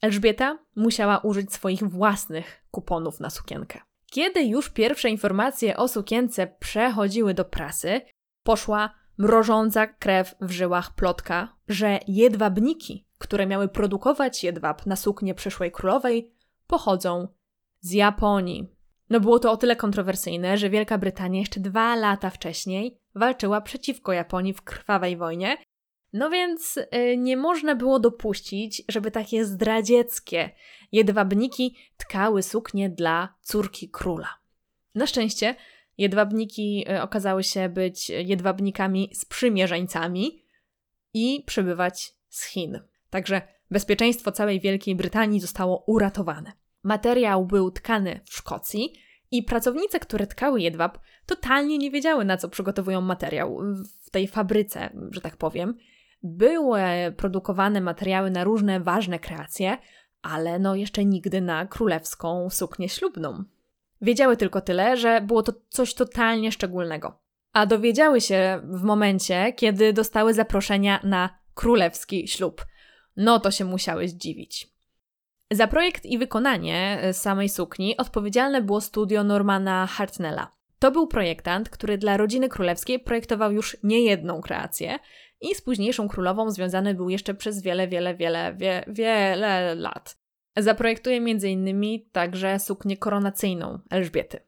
Elżbieta 0.02 0.58
musiała 0.76 1.18
użyć 1.18 1.52
swoich 1.52 1.82
własnych 1.82 2.64
kuponów 2.70 3.20
na 3.20 3.30
sukienkę. 3.30 3.80
Kiedy 4.10 4.44
już 4.44 4.70
pierwsze 4.70 5.10
informacje 5.10 5.76
o 5.76 5.88
sukience 5.88 6.46
przechodziły 6.46 7.34
do 7.34 7.44
prasy, 7.44 8.00
poszła 8.42 8.94
mrożąca 9.18 9.86
krew 9.86 10.34
w 10.40 10.50
żyłach 10.50 10.94
plotka, 10.94 11.56
że 11.68 11.98
jedwabniki, 12.08 13.06
które 13.24 13.46
miały 13.46 13.68
produkować 13.68 14.44
jedwab 14.44 14.86
na 14.86 14.96
suknię 14.96 15.34
przyszłej 15.34 15.72
królowej, 15.72 16.32
pochodzą 16.66 17.28
z 17.80 17.92
Japonii. 17.92 18.68
No 19.10 19.20
było 19.20 19.38
to 19.38 19.52
o 19.52 19.56
tyle 19.56 19.76
kontrowersyjne, 19.76 20.58
że 20.58 20.70
Wielka 20.70 20.98
Brytania 20.98 21.40
jeszcze 21.40 21.60
dwa 21.60 21.96
lata 21.96 22.30
wcześniej 22.30 22.98
walczyła 23.14 23.60
przeciwko 23.60 24.12
Japonii 24.12 24.52
w 24.52 24.62
krwawej 24.62 25.16
wojnie 25.16 25.56
no 26.14 26.30
więc 26.30 26.76
y, 26.76 27.16
nie 27.16 27.36
można 27.36 27.74
było 27.74 28.00
dopuścić, 28.00 28.82
żeby 28.88 29.10
takie 29.10 29.44
zdradzieckie 29.44 30.50
jedwabniki 30.92 31.76
tkały 31.96 32.42
suknie 32.42 32.90
dla 32.90 33.34
córki 33.42 33.88
króla. 33.88 34.28
Na 34.94 35.06
szczęście 35.06 35.54
jedwabniki 35.98 36.86
y, 36.90 37.02
okazały 37.02 37.44
się 37.44 37.68
być 37.68 38.10
jedwabnikami 38.10 39.10
sprzymierzeńcami 39.14 40.44
i 41.14 41.42
przybywać 41.46 42.14
z 42.28 42.44
Chin. 42.44 42.80
Także 43.14 43.42
bezpieczeństwo 43.70 44.32
całej 44.32 44.60
Wielkiej 44.60 44.96
Brytanii 44.96 45.40
zostało 45.40 45.84
uratowane. 45.86 46.52
Materiał 46.82 47.46
był 47.46 47.70
tkany 47.70 48.20
w 48.24 48.34
Szkocji 48.34 48.92
i 49.30 49.42
pracownice, 49.42 50.00
które 50.00 50.26
tkały 50.26 50.60
jedwab, 50.60 50.98
totalnie 51.26 51.78
nie 51.78 51.90
wiedziały, 51.90 52.24
na 52.24 52.36
co 52.36 52.48
przygotowują 52.48 53.00
materiał 53.00 53.60
w 54.02 54.10
tej 54.10 54.28
fabryce, 54.28 54.90
że 55.10 55.20
tak 55.20 55.36
powiem 55.36 55.74
były 56.22 56.80
produkowane 57.16 57.80
materiały 57.80 58.30
na 58.30 58.44
różne 58.44 58.80
ważne 58.80 59.18
kreacje, 59.18 59.78
ale 60.22 60.58
no 60.58 60.74
jeszcze 60.74 61.04
nigdy 61.04 61.40
na 61.40 61.66
królewską 61.66 62.50
suknię 62.50 62.88
ślubną. 62.88 63.44
Wiedziały 64.00 64.36
tylko 64.36 64.60
tyle, 64.60 64.96
że 64.96 65.20
było 65.20 65.42
to 65.42 65.52
coś 65.68 65.94
totalnie 65.94 66.52
szczególnego. 66.52 67.18
A 67.52 67.66
dowiedziały 67.66 68.20
się 68.20 68.60
w 68.64 68.82
momencie, 68.82 69.52
kiedy 69.52 69.92
dostały 69.92 70.34
zaproszenia 70.34 71.00
na 71.04 71.38
królewski 71.54 72.28
ślub. 72.28 72.64
No 73.16 73.40
to 73.40 73.50
się 73.50 73.64
musiały 73.64 74.08
zdziwić. 74.08 74.74
Za 75.50 75.66
projekt 75.66 76.06
i 76.06 76.18
wykonanie 76.18 77.02
samej 77.12 77.48
sukni 77.48 77.96
odpowiedzialne 77.96 78.62
było 78.62 78.80
studio 78.80 79.24
Normana 79.24 79.86
Hartnella. 79.86 80.50
To 80.78 80.90
był 80.90 81.06
projektant, 81.06 81.68
który 81.68 81.98
dla 81.98 82.16
rodziny 82.16 82.48
królewskiej 82.48 83.00
projektował 83.00 83.52
już 83.52 83.76
niejedną 83.82 84.40
kreację 84.40 84.98
i 85.40 85.54
z 85.54 85.62
późniejszą 85.62 86.08
królową 86.08 86.50
związany 86.50 86.94
był 86.94 87.08
jeszcze 87.08 87.34
przez 87.34 87.62
wiele, 87.62 87.88
wiele, 87.88 88.14
wiele, 88.14 88.54
wie, 88.54 88.84
wiele 88.88 89.74
lat. 89.74 90.18
Zaprojektuje 90.56 91.16
m.in. 91.16 92.00
także 92.12 92.58
suknię 92.58 92.96
koronacyjną 92.96 93.78
Elżbiety. 93.90 94.40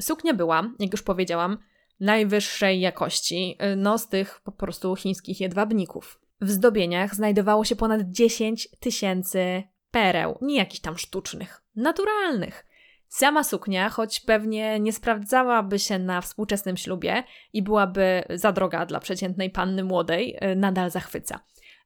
Suknia 0.00 0.34
była, 0.34 0.70
jak 0.78 0.92
już 0.92 1.02
powiedziałam, 1.02 1.58
najwyższej 2.00 2.80
jakości, 2.80 3.58
no 3.76 3.98
z 3.98 4.08
tych 4.08 4.40
po 4.40 4.52
prostu 4.52 4.96
chińskich 4.96 5.40
jedwabników. 5.40 6.21
W 6.42 6.50
zdobieniach 6.50 7.14
znajdowało 7.14 7.64
się 7.64 7.76
ponad 7.76 8.00
10 8.02 8.68
tysięcy 8.80 9.62
pereł, 9.90 10.38
nie 10.42 10.56
jakichś 10.56 10.80
tam 10.80 10.98
sztucznych, 10.98 11.62
naturalnych. 11.76 12.66
Sama 13.08 13.44
suknia, 13.44 13.88
choć 13.88 14.20
pewnie 14.20 14.80
nie 14.80 14.92
sprawdzałaby 14.92 15.78
się 15.78 15.98
na 15.98 16.20
współczesnym 16.20 16.76
ślubie 16.76 17.22
i 17.52 17.62
byłaby 17.62 18.22
za 18.30 18.52
droga 18.52 18.86
dla 18.86 19.00
przeciętnej 19.00 19.50
panny 19.50 19.84
młodej, 19.84 20.36
y, 20.52 20.56
nadal 20.56 20.90
zachwyca. 20.90 21.40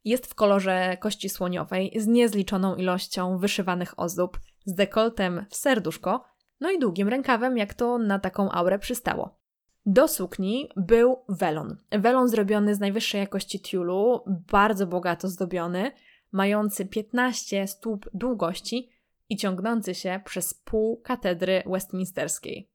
Jest 0.05 0.27
w 0.27 0.35
kolorze 0.35 0.97
kości 1.01 1.29
słoniowej 1.29 1.93
z 1.97 2.07
niezliczoną 2.07 2.77
ilością 2.77 3.39
wyszywanych 3.39 4.01
ozdób, 4.01 4.41
z 4.65 4.75
dekoltem 4.75 5.47
w 5.51 5.57
serduszko, 5.57 6.25
no 6.61 6.71
i 6.71 6.79
długim 6.79 7.09
rękawem, 7.09 7.59
jak 7.59 7.75
to 7.75 7.99
na 7.99 8.19
taką 8.19 8.51
aurę 8.51 8.79
przystało. 8.79 9.36
Do 9.89 10.09
sukni 10.09 10.69
był 10.77 11.17
welon. 11.29 11.77
Welon 11.91 12.29
zrobiony 12.29 12.75
z 12.75 12.81
najwyższej 12.81 13.21
jakości 13.21 13.61
tiulu, 13.61 14.23
bardzo 14.27 14.87
bogato 14.87 15.29
zdobiony, 15.29 15.93
mający 16.33 16.87
15 16.87 17.67
stóp 17.67 18.11
długości 18.15 18.91
i 19.29 19.37
ciągnący 19.37 19.95
się 19.95 20.21
przez 20.25 20.55
pół 20.55 21.01
katedry 21.01 21.63
westminsterskiej. 21.67 22.71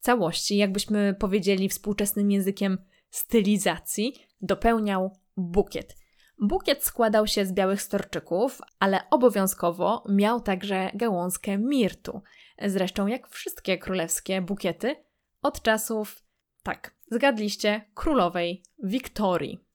Całości, 0.00 0.56
jakbyśmy 0.56 1.14
powiedzieli 1.18 1.68
współczesnym 1.68 2.30
językiem 2.30 2.78
stylizacji, 3.10 4.14
dopełniał 4.40 5.16
bukiet. 5.36 5.96
Bukiet 6.40 6.84
składał 6.84 7.26
się 7.26 7.46
z 7.46 7.52
białych 7.52 7.82
storczyków, 7.82 8.60
ale 8.78 9.00
obowiązkowo 9.10 10.04
miał 10.08 10.40
także 10.40 10.90
gałązkę 10.94 11.58
mirtu. 11.58 12.22
Zresztą 12.66 13.06
jak 13.06 13.28
wszystkie 13.28 13.78
królewskie 13.78 14.42
bukiety 14.42 15.07
od 15.42 15.62
czasów, 15.62 16.22
tak, 16.62 16.94
zgadliście, 17.10 17.90
królowej 17.94 18.62
Wiktorii. 18.82 19.68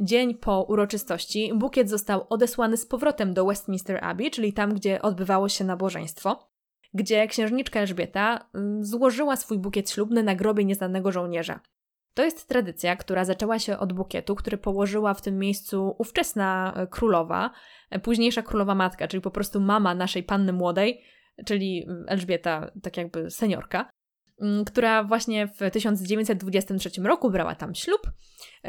Dzień 0.00 0.34
po 0.34 0.62
uroczystości 0.62 1.52
bukiet 1.54 1.90
został 1.90 2.26
odesłany 2.30 2.76
z 2.76 2.86
powrotem 2.86 3.34
do 3.34 3.46
Westminster 3.46 4.04
Abbey, 4.04 4.30
czyli 4.30 4.52
tam, 4.52 4.74
gdzie 4.74 5.02
odbywało 5.02 5.48
się 5.48 5.64
nabożeństwo, 5.64 6.50
gdzie 6.94 7.26
księżniczka 7.26 7.80
Elżbieta 7.80 8.48
mm, 8.54 8.84
złożyła 8.84 9.36
swój 9.36 9.58
bukiet 9.58 9.90
ślubny 9.90 10.22
na 10.22 10.34
grobie 10.34 10.64
nieznanego 10.64 11.12
żołnierza. 11.12 11.60
To 12.14 12.24
jest 12.24 12.48
tradycja, 12.48 12.96
która 12.96 13.24
zaczęła 13.24 13.58
się 13.58 13.78
od 13.78 13.92
bukietu, 13.92 14.34
który 14.34 14.58
położyła 14.58 15.14
w 15.14 15.22
tym 15.22 15.38
miejscu 15.38 15.94
ówczesna 15.98 16.74
e, 16.76 16.86
królowa, 16.86 17.50
e, 17.90 17.98
późniejsza 17.98 18.42
królowa 18.42 18.74
matka, 18.74 19.08
czyli 19.08 19.20
po 19.20 19.30
prostu 19.30 19.60
mama 19.60 19.94
naszej 19.94 20.22
panny 20.22 20.52
młodej, 20.52 21.02
czyli 21.46 21.86
Elżbieta, 22.06 22.70
tak 22.82 22.96
jakby 22.96 23.30
seniorka. 23.30 23.90
Mm, 24.40 24.64
która 24.64 25.04
właśnie 25.04 25.46
w 25.46 25.70
1923 25.72 26.90
roku 27.02 27.30
brała 27.30 27.54
tam 27.54 27.74
ślub. 27.74 28.00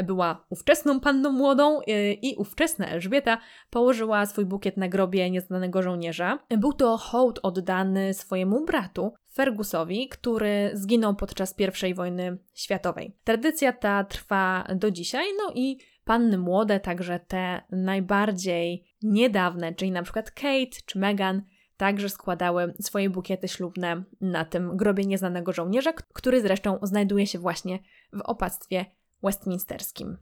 Była 0.03 0.45
ówczesną 0.49 0.99
panną 0.99 1.31
młodą 1.31 1.81
y, 1.81 2.13
i 2.21 2.35
ówczesna 2.35 2.87
Elżbieta 2.87 3.37
położyła 3.69 4.25
swój 4.25 4.45
bukiet 4.45 4.77
na 4.77 4.87
grobie 4.87 5.29
nieznanego 5.31 5.81
żołnierza. 5.81 6.39
Był 6.49 6.73
to 6.73 6.97
hołd 6.97 7.39
oddany 7.43 8.13
swojemu 8.13 8.65
bratu, 8.65 9.13
Fergusowi, 9.33 10.09
który 10.09 10.71
zginął 10.73 11.15
podczas 11.15 11.55
I 11.89 11.93
wojny 11.93 12.37
światowej. 12.53 13.15
Tradycja 13.23 13.73
ta 13.73 14.03
trwa 14.03 14.67
do 14.75 14.91
dzisiaj, 14.91 15.25
no 15.37 15.53
i 15.55 15.77
panny 16.05 16.37
młode, 16.37 16.79
także 16.79 17.19
te 17.19 17.61
najbardziej 17.71 18.83
niedawne, 19.01 19.73
czyli 19.73 19.91
na 19.91 20.03
przykład 20.03 20.31
Kate 20.31 20.81
czy 20.85 20.99
Meghan, 20.99 21.41
także 21.77 22.09
składały 22.09 22.73
swoje 22.81 23.09
bukiety 23.09 23.47
ślubne 23.47 24.03
na 24.21 24.45
tym 24.45 24.77
grobie 24.77 25.05
nieznanego 25.05 25.53
żołnierza, 25.53 25.93
który 25.93 26.41
zresztą 26.41 26.79
znajduje 26.81 27.27
się 27.27 27.39
właśnie 27.39 27.79
w 28.13 28.21
opactwie 28.21 28.85
westminsterskim. 29.23 30.17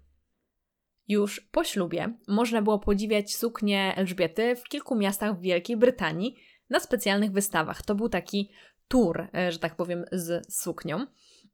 Już 1.08 1.40
po 1.40 1.64
ślubie 1.64 2.14
można 2.28 2.62
było 2.62 2.80
podziwiać 2.80 3.36
suknię 3.36 3.94
Elżbiety 3.96 4.56
w 4.56 4.64
kilku 4.64 4.96
miastach 4.96 5.38
w 5.38 5.42
Wielkiej 5.42 5.78
Brytanii 5.78 6.36
na 6.70 6.80
specjalnych 6.80 7.32
wystawach. 7.32 7.82
To 7.82 7.96
był 7.96 8.10
taki 8.10 8.52
tour, 8.88 9.28
e, 9.36 9.52
że 9.52 9.60
tak 9.60 9.76
powiem, 9.76 10.06
z 10.12 10.54
suknią. 10.54 11.06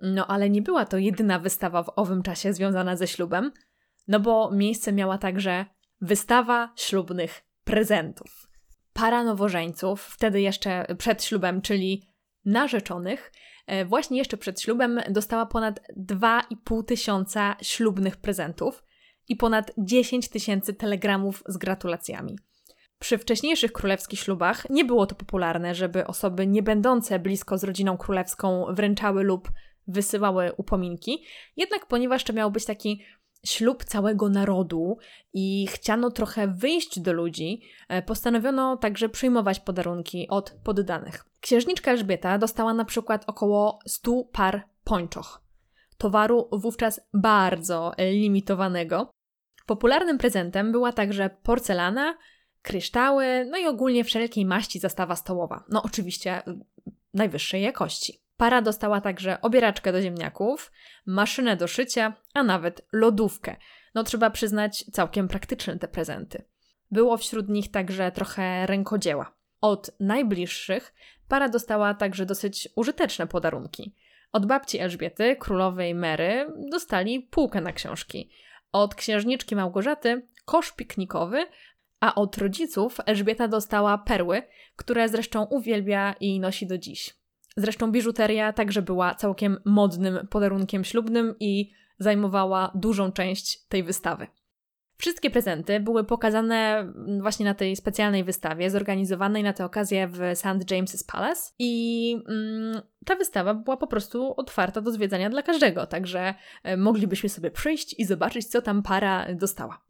No 0.02 0.28
ale 0.28 0.50
nie 0.50 0.62
była 0.62 0.86
to 0.86 0.98
jedyna 0.98 1.40
wystawa 1.40 1.84
w 1.84 1.92
owym 1.96 2.24
czasie 2.24 2.54
związana 2.54 2.96
ze 2.96 3.08
ślubem, 3.08 3.52
no 4.08 4.20
bo 4.20 4.52
miejsce 4.52 4.94
miała 4.94 5.18
także 5.18 5.66
wystawa 6.02 6.74
ślubnych 6.76 7.42
prezentów 7.64 8.49
para 9.00 9.24
nowożeńców, 9.24 10.02
wtedy 10.02 10.42
jeszcze 10.42 10.86
przed 10.98 11.24
ślubem, 11.24 11.62
czyli 11.62 12.04
narzeczonych, 12.46 13.32
e, 13.68 13.86
właśnie 13.86 14.18
jeszcze 14.18 14.38
przed 14.38 14.62
ślubem 14.62 15.02
dostała 15.10 15.46
ponad 15.46 15.80
2,5 15.98 16.84
tysiąca 16.84 17.56
ślubnych 17.62 18.18
prezentów 18.18 18.84
i 19.28 19.36
ponad 19.36 19.72
10 19.78 20.30
tysięcy 20.30 20.74
telegramów 20.74 21.44
z 21.48 21.58
gratulacjami. 21.58 22.40
Przy 23.00 23.18
wcześniejszych 23.18 23.72
królewskich 23.72 24.20
ślubach 24.20 24.70
nie 24.70 24.86
było 24.86 25.06
to 25.06 25.16
popularne, 25.16 25.76
żeby 25.76 26.08
osoby 26.08 26.48
nie 26.48 26.64
będące 26.64 27.20
blisko 27.20 27.58
z 27.58 27.64
rodziną 27.64 27.98
królewską 27.98 28.66
wręczały 28.70 29.24
lub 29.24 29.52
wysyłały 29.88 30.52
upominki, 30.58 31.24
jednak 31.58 31.86
ponieważ 31.86 32.24
to 32.24 32.34
miał 32.34 32.52
być 32.52 32.66
taki 32.66 33.04
ślub 33.46 33.84
całego 33.84 34.30
narodu 34.30 34.98
i 35.34 35.68
chciano 35.68 36.12
trochę 36.12 36.48
wyjść 36.48 37.00
do 37.00 37.14
ludzi, 37.14 37.62
e, 37.88 38.02
postanowiono 38.02 38.78
także 38.78 39.10
przyjmować 39.10 39.60
podarunki 39.60 40.28
od 40.30 40.52
poddanych. 40.64 41.26
Księżniczka 41.42 41.92
Elżbieta 41.92 42.38
dostała 42.38 42.74
na 42.74 42.86
przykład 42.86 43.24
około 43.28 43.80
100 43.88 44.24
par 44.24 44.64
pończoch. 44.84 45.42
Towaru 45.98 46.50
wówczas 46.52 47.02
bardzo 47.14 47.92
limitowanego. 47.98 49.12
Popularnym 49.66 50.18
prezentem 50.18 50.72
była 50.72 50.92
także 50.92 51.30
porcelana, 51.44 52.18
kryształy, 52.62 53.48
no 53.52 53.58
i 53.58 53.66
ogólnie 53.66 54.04
wszelkiej 54.04 54.46
maści 54.46 54.80
zastawa 54.80 55.16
stołowa. 55.16 55.64
No 55.70 55.84
oczywiście 55.84 56.44
najwyższej 57.14 57.62
jakości. 57.62 58.29
Para 58.40 58.62
dostała 58.62 59.02
także 59.02 59.42
obieraczkę 59.42 59.92
do 59.92 60.02
ziemniaków, 60.02 60.72
maszynę 61.06 61.58
do 61.58 61.68
szycia, 61.68 62.14
a 62.34 62.44
nawet 62.44 62.88
lodówkę. 62.94 63.56
No 63.96 64.04
trzeba 64.04 64.30
przyznać, 64.30 64.86
całkiem 64.92 65.28
praktyczne 65.28 65.80
te 65.80 65.88
prezenty. 65.88 66.44
Było 66.92 67.18
wśród 67.18 67.50
nich 67.50 67.72
także 67.72 68.12
trochę 68.12 68.66
rękodzieła. 68.66 69.36
Od 69.62 69.92
najbliższych 70.00 70.94
para 71.28 71.50
dostała 71.50 71.94
także 71.94 72.26
dosyć 72.26 72.70
użyteczne 72.76 73.28
podarunki. 73.28 73.96
Od 74.32 74.46
babci 74.46 74.80
Elżbiety, 74.80 75.36
królowej 75.36 75.96
Mary, 75.96 76.48
dostali 76.72 77.20
półkę 77.20 77.62
na 77.62 77.74
książki. 77.74 78.32
Od 78.72 78.96
księżniczki 78.96 79.56
Małgorzaty 79.56 80.28
kosz 80.46 80.72
piknikowy, 80.72 81.46
a 82.00 82.16
od 82.16 82.38
rodziców 82.38 82.98
Elżbieta 83.06 83.48
dostała 83.48 83.98
perły, 83.98 84.42
które 84.76 85.10
zresztą 85.10 85.44
uwielbia 85.44 86.16
i 86.20 86.40
nosi 86.40 86.68
do 86.68 86.78
dziś. 86.78 87.19
Zresztą 87.60 87.92
biżuteria 87.92 88.54
także 88.54 88.82
była 88.82 89.16
całkiem 89.16 89.58
modnym 89.66 90.28
podarunkiem 90.30 90.84
ślubnym 90.84 91.36
i 91.40 91.72
zajmowała 91.98 92.72
dużą 92.76 93.12
część 93.12 93.68
tej 93.68 93.84
wystawy. 93.84 94.28
Wszystkie 94.98 95.30
prezenty 95.30 95.80
były 95.80 96.04
pokazane 96.04 96.94
właśnie 97.22 97.46
na 97.46 97.54
tej 97.54 97.76
specjalnej 97.76 98.24
wystawie, 98.24 98.70
zorganizowanej 98.70 99.44
na 99.44 99.54
tę 99.54 99.66
okazję 99.66 100.08
w 100.08 100.20
St. 100.34 100.46
James's 100.46 101.12
Palace. 101.12 101.52
I 101.60 102.24
mm, 102.30 102.82
ta 103.06 103.16
wystawa 103.16 103.54
była 103.54 103.78
po 103.78 103.88
prostu 103.88 104.34
otwarta 104.38 104.82
do 104.82 104.92
zwiedzania 104.92 105.30
dla 105.30 105.42
każdego, 105.42 105.88
także 105.88 106.34
e, 106.64 106.78
moglibyśmy 106.78 107.30
sobie 107.30 107.52
przyjść 107.52 108.00
i 108.00 108.06
zobaczyć, 108.06 108.46
co 108.46 108.62
tam 108.62 108.84
para 108.84 109.34
dostała. 109.36 109.82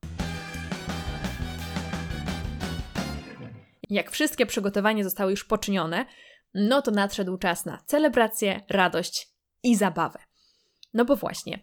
Jak 3.89 4.11
wszystkie 4.11 4.45
przygotowania 4.45 5.03
zostały 5.03 5.31
już 5.31 5.45
poczynione, 5.45 6.05
no 6.53 6.81
to 6.81 6.91
nadszedł 6.91 7.37
czas 7.37 7.65
na 7.65 7.77
celebrację, 7.85 8.61
radość 8.69 9.29
i 9.63 9.75
zabawę. 9.75 10.19
No 10.93 11.05
bo 11.05 11.15
właśnie, 11.15 11.59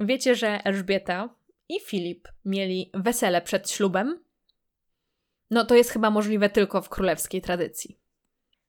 wiecie, 0.00 0.34
że 0.34 0.64
Elżbieta 0.64 1.34
i 1.68 1.80
Filip 1.80 2.28
mieli 2.44 2.90
wesele 2.94 3.42
przed 3.42 3.70
ślubem? 3.70 4.24
No 5.50 5.64
to 5.64 5.74
jest 5.74 5.90
chyba 5.90 6.10
możliwe 6.10 6.50
tylko 6.50 6.82
w 6.82 6.88
królewskiej 6.88 7.42
tradycji. 7.42 7.98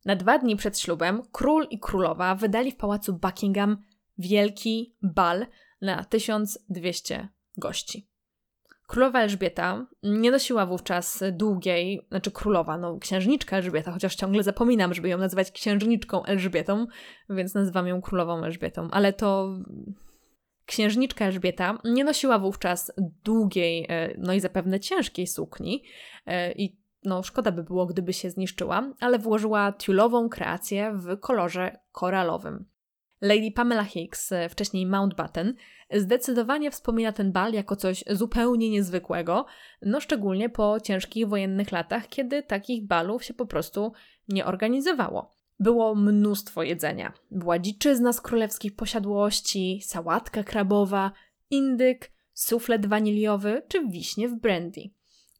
Na 0.06 0.15
dwa 0.15 0.39
dni 0.39 0.56
przed 0.56 0.80
ślubem 0.80 1.21
król 1.32 1.67
i 1.69 1.80
królowa 1.80 2.36
wydali 2.36 2.71
w 2.71 2.76
pałacu 2.76 3.13
Buckingham 3.13 3.78
wielki 4.17 4.95
bal 5.02 5.47
na 5.82 6.04
1200 6.04 7.30
gości. 7.58 8.12
Królowa 8.93 9.19
Elżbieta 9.19 9.86
nie 10.03 10.32
nosiła 10.32 10.65
wówczas 10.65 11.23
długiej, 11.32 12.08
znaczy 12.10 12.32
królowa, 12.32 12.77
no 12.77 12.97
księżniczka 12.99 13.58
Elżbieta, 13.58 13.91
chociaż 13.91 14.15
ciągle 14.15 14.43
zapominam, 14.43 14.93
żeby 14.93 15.10
ją 15.10 15.17
nazywać 15.17 15.51
księżniczką 15.51 16.23
Elżbietą, 16.25 16.88
więc 17.29 17.53
nazywam 17.53 17.88
ją 17.88 18.01
królową 18.01 18.43
Elżbietą, 18.43 18.88
ale 18.91 19.13
to 19.13 19.60
księżniczka 20.65 21.25
Elżbieta 21.25 21.77
nie 21.86 22.03
nosiła 22.03 22.39
wówczas 22.39 22.91
długiej, 23.23 23.86
e, 23.89 24.13
no 24.17 24.34
i 24.34 24.39
zapewne 24.39 24.79
ciężkiej 24.79 25.27
sukni 25.27 25.84
e, 26.25 26.51
i 26.51 26.77
no 27.03 27.23
szkoda 27.23 27.51
by 27.51 27.63
było, 27.63 27.86
gdyby 27.86 28.13
się 28.13 28.29
zniszczyła, 28.29 28.93
ale 28.99 29.19
włożyła 29.19 29.73
tiulową 29.73 30.29
kreację 30.29 30.93
w 30.95 31.19
kolorze 31.19 31.79
koralowym. 31.91 32.65
Lady 33.23 33.51
Pamela 33.51 33.83
Hicks, 33.83 34.31
e, 34.31 34.49
wcześniej 34.49 34.86
Mountbatten, 34.86 35.53
zdecydowanie 35.93 36.71
wspomina 36.71 37.12
ten 37.12 37.31
bal 37.31 37.53
jako 37.53 37.75
coś 37.75 38.03
zupełnie 38.09 38.69
niezwykłego, 38.69 39.45
no 39.81 39.99
szczególnie 39.99 40.49
po 40.49 40.79
ciężkich 40.79 41.27
wojennych 41.27 41.71
latach, 41.71 42.07
kiedy 42.07 42.43
takich 42.43 42.88
balów 42.88 43.23
się 43.23 43.33
po 43.33 43.45
prostu 43.45 43.93
nie 44.27 44.45
organizowało. 44.45 45.31
Było 45.59 45.95
mnóstwo 45.95 46.63
jedzenia. 46.63 47.13
Była 47.31 47.59
dziczyzna 47.59 48.13
z 48.13 48.21
królewskich 48.21 48.75
posiadłości, 48.75 49.81
sałatka 49.83 50.43
krabowa, 50.43 51.12
indyk, 51.49 52.12
suflet 52.33 52.86
waniliowy 52.86 53.62
czy 53.67 53.88
wiśnie 53.88 54.29
w 54.29 54.39
brandy. 54.39 54.81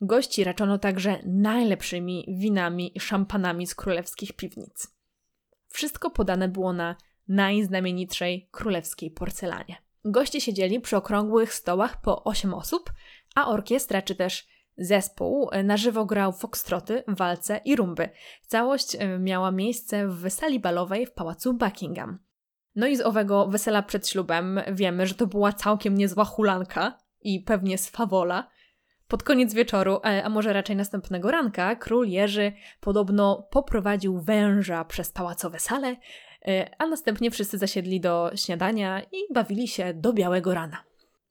Gości 0.02 0.44
raczono 0.44 0.78
także 0.78 1.20
najlepszymi 1.26 2.26
winami 2.28 2.98
i 2.98 3.00
szampanami 3.00 3.68
z 3.68 3.76
królewskich 3.76 4.34
piwnic. 4.34 4.88
Wszystko 5.68 6.10
podane 6.10 6.48
było 6.48 6.74
na 6.74 6.96
najznamienitszej 7.28 8.50
królewskiej 8.52 9.12
porcelanie. 9.12 9.76
Goście 10.06 10.42
siedzieli 10.42 10.80
przy 10.80 10.98
okrągłych 10.98 11.54
stołach 11.54 12.02
po 12.02 12.24
8 12.24 12.54
osób, 12.54 12.94
a 13.36 13.48
orkiestra 13.48 14.02
czy 14.02 14.16
też 14.16 14.48
zespół 14.78 15.50
na 15.64 15.78
żywo 15.78 16.06
grał 16.06 16.34
foxtroty, 16.34 17.04
walce 17.08 17.62
i 17.66 17.76
rumby. 17.76 18.10
Całość 18.48 18.96
e, 18.96 19.20
miała 19.20 19.52
miejsce 19.52 20.08
w 20.08 20.30
sali 20.30 20.60
balowej 20.60 21.06
w 21.06 21.12
pałacu 21.12 21.54
Buckingham. 21.54 22.20
No 22.76 22.88
i 22.88 22.96
z 22.96 23.02
owego 23.02 23.48
wesela 23.48 23.82
przed 23.82 24.08
ślubem 24.08 24.62
wiemy, 24.72 25.08
że 25.08 25.16
to 25.16 25.28
była 25.28 25.54
całkiem 25.54 25.98
niezła 25.98 26.26
hulanka 26.26 26.98
i 27.22 27.40
pewnie 27.40 27.78
swawola. 27.78 28.50
Pod 29.08 29.24
koniec 29.24 29.54
wieczoru, 29.54 30.00
e, 30.06 30.24
a 30.24 30.30
może 30.30 30.54
raczej 30.54 30.76
następnego 30.76 31.32
ranka, 31.32 31.76
król 31.76 32.08
Jerzy 32.08 32.54
podobno 32.80 33.48
poprowadził 33.52 34.22
węża 34.22 34.86
przez 34.86 35.12
pałacowe 35.12 35.60
sale, 35.60 35.96
a 36.78 36.88
następnie 36.88 37.32
wszyscy 37.32 37.58
zasiedli 37.58 38.00
do 38.00 38.32
śniadania 38.36 39.02
i 39.02 39.34
bawili 39.34 39.68
się 39.68 39.94
do 39.94 40.14
białego 40.14 40.54
rana. 40.54 40.84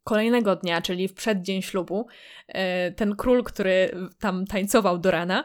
Kolejnego 0.05 0.57
dnia, 0.57 0.83
czyli 0.83 1.09
w 1.09 1.15
przeddzień 1.15 1.63
ślubu, 1.63 2.07
e, 2.49 2.93
ten 2.93 3.17
król, 3.17 3.45
który 3.45 3.91
tam 4.21 4.47
tańcował 4.47 4.99
do 4.99 5.11
rana, 5.11 5.45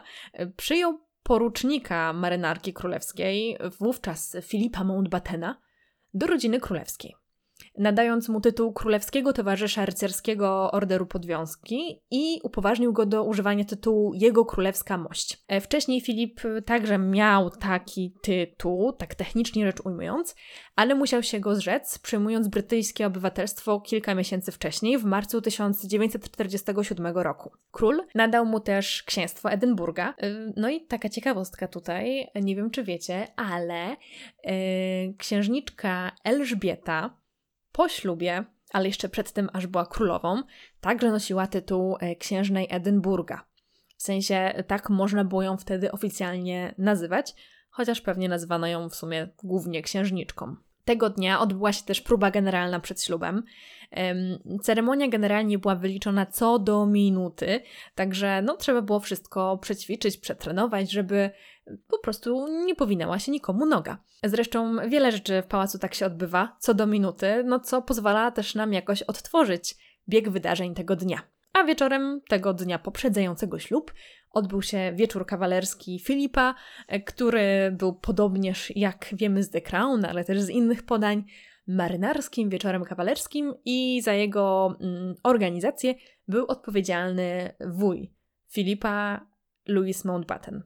przyjął 0.56 1.00
porucznika 1.22 2.12
marynarki 2.12 2.72
królewskiej, 2.72 3.58
wówczas 3.78 4.36
Filipa 4.42 4.84
Mountbattena, 4.84 5.60
do 6.14 6.26
rodziny 6.26 6.60
królewskiej 6.60 7.14
nadając 7.78 8.28
mu 8.28 8.40
tytuł 8.40 8.72
Królewskiego 8.72 9.32
Towarzysza 9.32 9.86
Rycerskiego 9.86 10.70
Orderu 10.70 11.06
Podwiązki 11.06 12.00
i 12.10 12.40
upoważnił 12.42 12.92
go 12.92 13.06
do 13.06 13.24
używania 13.24 13.64
tytułu 13.64 14.14
Jego 14.14 14.44
Królewska 14.44 14.98
Mość. 14.98 15.44
E, 15.48 15.60
wcześniej 15.60 16.00
Filip 16.00 16.40
także 16.66 16.98
miał 16.98 17.50
taki 17.50 18.14
tytuł, 18.22 18.92
tak 18.92 19.14
technicznie 19.14 19.66
rzecz 19.66 19.80
ujmując, 19.80 20.36
ale 20.76 20.94
musiał 20.94 21.22
się 21.22 21.40
go 21.40 21.54
zrzec, 21.54 21.98
przyjmując 21.98 22.48
brytyjskie 22.48 23.06
obywatelstwo 23.06 23.80
kilka 23.80 24.14
miesięcy 24.14 24.52
wcześniej, 24.52 24.98
w 24.98 25.04
marcu 25.04 25.40
1947 25.40 27.06
roku. 27.16 27.52
Król 27.70 28.02
nadał 28.14 28.46
mu 28.46 28.60
też 28.60 29.02
księstwo 29.02 29.50
Edynburga. 29.50 30.14
E, 30.18 30.52
no 30.56 30.70
i 30.70 30.80
taka 30.80 31.08
ciekawostka 31.08 31.68
tutaj, 31.68 32.28
nie 32.34 32.56
wiem 32.56 32.70
czy 32.70 32.84
wiecie, 32.84 33.26
ale 33.36 33.96
yy, 34.44 35.14
księżniczka 35.18 36.12
Elżbieta 36.24 37.18
po 37.78 37.88
ślubie, 37.88 38.44
ale 38.72 38.86
jeszcze 38.86 39.08
przed 39.08 39.32
tym, 39.32 39.50
aż 39.52 39.66
była 39.66 39.86
królową, 39.86 40.42
także 40.80 41.10
nosiła 41.10 41.46
tytuł 41.46 41.96
e, 42.00 42.16
księżnej 42.16 42.66
Edynburga. 42.70 43.44
W 43.96 44.02
sensie 44.02 44.64
tak 44.66 44.90
można 44.90 45.24
było 45.24 45.42
ją 45.42 45.56
wtedy 45.56 45.92
oficjalnie 45.92 46.74
nazywać, 46.78 47.34
chociaż 47.70 48.00
pewnie 48.00 48.28
nazywano 48.28 48.66
ją 48.66 48.88
w 48.88 48.94
sumie 48.94 49.28
głównie 49.42 49.82
księżniczką. 49.82 50.56
Tego 50.88 51.10
dnia 51.10 51.40
odbyła 51.40 51.72
się 51.72 51.84
też 51.84 52.00
próba 52.00 52.30
generalna 52.30 52.80
przed 52.80 53.02
ślubem. 53.02 53.42
Ceremonia 54.62 55.08
generalnie 55.08 55.58
była 55.58 55.74
wyliczona 55.74 56.26
co 56.26 56.58
do 56.58 56.86
minuty, 56.86 57.60
także 57.94 58.42
no, 58.42 58.56
trzeba 58.56 58.82
było 58.82 59.00
wszystko 59.00 59.58
przećwiczyć, 59.58 60.16
przetrenować, 60.16 60.90
żeby 60.90 61.30
po 61.88 61.98
prostu 61.98 62.46
nie 62.64 62.74
powinęła 62.74 63.18
się 63.18 63.32
nikomu 63.32 63.66
noga. 63.66 63.98
Zresztą 64.24 64.76
wiele 64.88 65.12
rzeczy 65.12 65.42
w 65.42 65.46
pałacu 65.46 65.78
tak 65.78 65.94
się 65.94 66.06
odbywa, 66.06 66.56
co 66.60 66.74
do 66.74 66.86
minuty, 66.86 67.42
no 67.44 67.60
co 67.60 67.82
pozwala 67.82 68.30
też 68.30 68.54
nam 68.54 68.72
jakoś 68.72 69.02
odtworzyć 69.02 69.74
bieg 70.08 70.30
wydarzeń 70.30 70.74
tego 70.74 70.96
dnia. 70.96 71.22
A 71.58 71.64
wieczorem 71.64 72.20
tego 72.28 72.54
dnia 72.54 72.78
poprzedzającego 72.78 73.58
ślub 73.58 73.94
odbył 74.30 74.62
się 74.62 74.92
wieczór 74.94 75.26
kawalerski 75.26 75.98
Filipa, 75.98 76.54
który 77.06 77.72
był 77.78 77.92
podobnież, 77.92 78.72
jak 78.76 79.08
wiemy 79.12 79.42
z 79.42 79.50
The 79.50 79.60
Crown, 79.60 80.04
ale 80.04 80.24
też 80.24 80.40
z 80.40 80.48
innych 80.48 80.82
podań, 80.82 81.24
marynarskim 81.66 82.50
wieczorem 82.50 82.84
kawalerskim 82.84 83.54
i 83.64 84.00
za 84.02 84.12
jego 84.12 84.76
mm, 84.80 85.14
organizację 85.22 85.94
był 86.28 86.46
odpowiedzialny 86.46 87.54
wuj 87.66 88.12
Filipa 88.48 89.26
Louis 89.66 90.04
Mountbatten. 90.04 90.62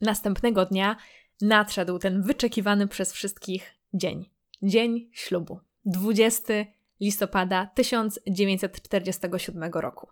Następnego 0.00 0.66
dnia 0.66 0.96
nadszedł 1.40 1.98
ten 1.98 2.22
wyczekiwany 2.22 2.88
przez 2.88 3.12
wszystkich 3.12 3.74
dzień. 3.94 4.30
Dzień 4.62 5.10
ślubu. 5.12 5.60
20 5.86 6.54
listopada 7.00 7.66
1947 7.74 9.72
roku. 9.72 10.08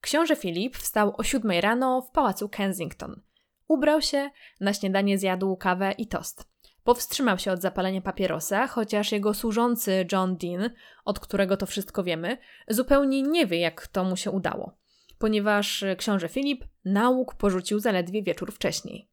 Książę 0.00 0.36
Filip 0.36 0.76
wstał 0.76 1.14
o 1.16 1.22
7 1.22 1.50
rano 1.60 2.02
w 2.02 2.10
pałacu 2.10 2.48
Kensington. 2.48 3.22
Ubrał 3.68 4.02
się, 4.02 4.30
na 4.60 4.72
śniadanie 4.72 5.18
zjadł 5.18 5.56
kawę 5.56 5.92
i 5.98 6.06
tost. 6.06 6.48
Powstrzymał 6.84 7.38
się 7.38 7.52
od 7.52 7.60
zapalenia 7.60 8.00
papierosa, 8.00 8.66
chociaż 8.66 9.12
jego 9.12 9.34
służący 9.34 10.06
John 10.12 10.36
Dean, 10.36 10.70
od 11.04 11.20
którego 11.20 11.56
to 11.56 11.66
wszystko 11.66 12.04
wiemy, 12.04 12.38
zupełnie 12.68 13.22
nie 13.22 13.46
wie, 13.46 13.60
jak 13.60 13.86
to 13.86 14.04
mu 14.04 14.16
się 14.16 14.30
udało, 14.30 14.78
ponieważ 15.18 15.84
książę 15.98 16.28
Filip 16.28 16.64
nauk 16.84 17.34
porzucił 17.34 17.80
zaledwie 17.80 18.22
wieczór 18.22 18.52
wcześniej. 18.52 19.10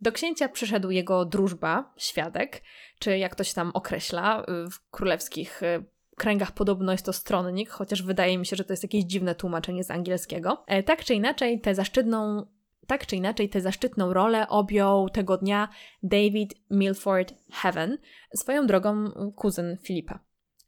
Do 0.00 0.12
księcia 0.12 0.48
przyszedł 0.48 0.90
jego 0.90 1.24
drużba, 1.24 1.94
świadek, 1.96 2.62
czy 2.98 3.18
jak 3.18 3.34
to 3.34 3.44
się 3.44 3.54
tam 3.54 3.70
określa, 3.74 4.46
w 4.46 4.90
królewskich 4.90 5.60
kręgach 6.18 6.52
podobno 6.52 6.92
jest 6.92 7.04
to 7.04 7.12
stronnik, 7.12 7.70
chociaż 7.70 8.02
wydaje 8.02 8.38
mi 8.38 8.46
się, 8.46 8.56
że 8.56 8.64
to 8.64 8.72
jest 8.72 8.82
jakieś 8.82 9.04
dziwne 9.04 9.34
tłumaczenie 9.34 9.84
z 9.84 9.90
angielskiego. 9.90 10.64
E, 10.66 10.82
tak 10.82 11.04
czy 11.04 11.14
inaczej, 11.14 11.60
tę 11.60 11.74
zaszczytną 11.74 12.46
tak 12.88 13.06
czy 13.06 13.16
inaczej 13.16 13.48
tę 13.48 13.60
zaszczytną 13.60 14.12
rolę 14.12 14.48
objął 14.48 15.08
tego 15.08 15.36
dnia 15.36 15.68
David 16.02 16.54
Milford 16.70 17.34
Heaven, 17.52 17.98
swoją 18.34 18.66
drogą 18.66 19.10
kuzyn 19.36 19.76
Filipa. 19.82 20.18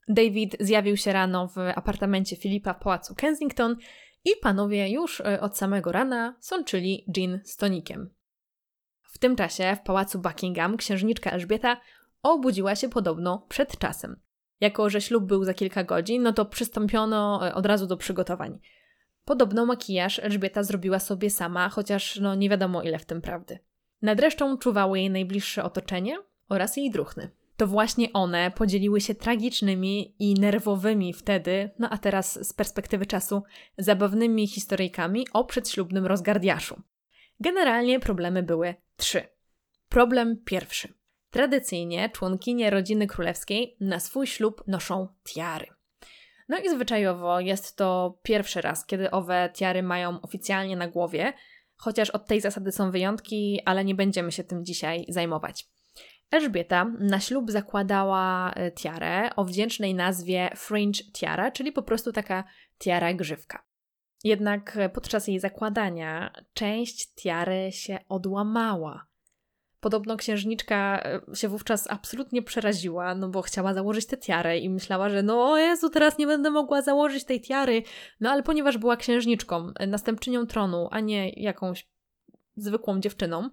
David 0.09 0.57
zjawił 0.61 0.97
się 0.97 1.13
rano 1.13 1.49
w 1.49 1.59
apartamencie 1.59 2.37
Filipa 2.37 2.75
w 2.75 2.79
pałacu 2.79 3.15
Kensington 3.15 3.77
i 4.25 4.31
panowie 4.43 4.91
już 4.91 5.21
y, 5.21 5.41
od 5.41 5.59
samego 5.59 5.93
rana 5.93 6.37
sączyli 6.41 7.05
gin 7.13 7.41
z 7.45 7.57
tonikiem. 7.57 8.15
W 9.03 9.19
tym 9.19 9.37
czasie 9.37 9.77
w 9.81 9.87
pałacu 9.87 10.19
Buckingham 10.19 10.77
księżniczka 10.77 11.31
Elżbieta 11.31 11.81
obudziła 12.23 12.77
się 12.77 12.89
podobno 12.89 13.47
przed 13.49 13.79
czasem. 13.79 14.21
Jako, 14.61 14.90
że 14.90 15.01
ślub 15.01 15.25
był 15.25 15.44
za 15.44 15.55
kilka 15.55 15.85
godzin, 15.85 16.23
no 16.23 16.33
to 16.33 16.44
przystąpiono 16.44 17.49
e, 17.49 17.55
od 17.55 17.66
razu 17.66 17.87
do 17.87 17.96
przygotowań. 17.96 18.59
Podobno 19.25 19.66
makijaż 19.66 20.18
Elżbieta 20.18 20.62
zrobiła 20.62 20.99
sobie 20.99 21.31
sama, 21.31 21.68
chociaż 21.68 22.20
no 22.20 22.35
nie 22.35 22.49
wiadomo 22.49 22.83
ile 22.83 22.99
w 22.99 23.05
tym 23.05 23.20
prawdy. 23.20 23.59
Nad 24.03 24.20
resztą 24.20 24.59
czuwało 24.59 24.96
jej 24.96 25.11
najbliższe 25.11 25.64
otoczenie 25.64 26.18
oraz 26.49 26.77
jej 26.77 26.90
druchny. 26.90 27.31
To 27.57 27.66
właśnie 27.66 28.12
one 28.12 28.51
podzieliły 28.51 29.01
się 29.01 29.14
tragicznymi 29.14 30.14
i 30.18 30.35
nerwowymi 30.35 31.12
wtedy, 31.12 31.70
no 31.79 31.90
a 31.90 31.99
teraz 31.99 32.46
z 32.49 32.53
perspektywy 32.53 33.07
czasu, 33.07 33.42
zabawnymi 33.79 34.46
historyjkami 34.46 35.27
o 35.33 35.44
przedślubnym 35.44 36.07
rozgardiaszu. 36.07 36.83
Generalnie 37.40 38.01
problemy 38.01 38.42
były 38.42 38.75
trzy. 38.96 39.23
Problem 39.88 40.37
pierwszy. 40.44 41.00
Tradycyjnie 41.31 42.11
członkinie 42.11 42.71
rodziny 42.71 43.07
królewskiej 43.07 43.77
na 43.81 44.01
swój 44.01 44.27
ślub 44.27 44.62
noszą 44.66 45.09
tiary. 45.25 45.66
No 46.49 46.59
i 46.59 46.71
zwyczajowo 46.71 47.40
jest 47.40 47.77
to 47.77 48.19
pierwszy 48.23 48.61
raz, 48.61 48.87
kiedy 48.87 49.11
owe 49.11 49.51
tiary 49.55 49.83
mają 49.83 50.21
oficjalnie 50.21 50.77
na 50.77 50.88
głowie, 50.88 51.33
chociaż 51.77 52.11
od 52.11 52.27
tej 52.27 52.40
zasady 52.40 52.73
są 52.73 52.90
wyjątki, 52.90 53.61
ale 53.64 53.85
nie 53.85 53.95
będziemy 53.95 54.33
się 54.33 54.45
tym 54.45 54.64
dzisiaj 54.64 55.05
zajmować. 55.09 55.69
Elżbieta 56.31 56.85
na 56.85 57.21
ślub 57.21 57.51
zakładała 57.51 58.53
e, 58.53 58.73
tiarę 58.73 59.31
o 59.37 59.45
wdzięcznej 59.45 59.95
nazwie 59.95 60.51
fringe 60.57 61.03
tiara, 61.12 61.51
czyli 61.51 61.73
po 61.73 61.83
prostu 61.83 62.12
taka 62.12 62.45
tiara 62.79 63.14
grzywka. 63.14 63.64
Jednak 64.25 64.79
podczas 64.95 65.29
jej 65.29 65.40
zakładania 65.40 66.33
część 66.55 67.14
tiary 67.14 67.73
się 67.73 67.99
odłamała. 68.09 69.10
Podobno 69.81 70.16
księżniczka 70.16 71.03
e, 71.05 71.37
się 71.37 71.49
wówczas 71.49 71.90
absolutnie 71.90 72.43
przeraziła, 72.43 73.14
no 73.14 73.29
bo 73.29 73.43
chciała 73.43 73.75
założyć 73.75 74.07
tę 74.07 74.16
tiarę 74.16 74.59
i 74.59 74.71
myślała, 74.71 75.09
że 75.09 75.23
no 75.23 75.51
o 75.51 75.59
Jezu, 75.59 75.90
teraz 75.90 76.19
nie 76.19 76.27
będę 76.27 76.51
mogła 76.51 76.83
założyć 76.83 77.25
tej 77.25 77.40
tiary. 77.40 77.83
No 78.21 78.31
ale 78.31 78.43
ponieważ 78.43 78.79
była 78.79 78.97
księżniczką, 78.97 79.73
e, 79.79 79.87
następczynią 79.87 80.47
tronu, 80.47 80.88
a 80.90 81.01
nie 81.01 81.31
jakąś 81.31 81.88
zwykłą 82.57 83.01
dziewczyną, 83.01 83.51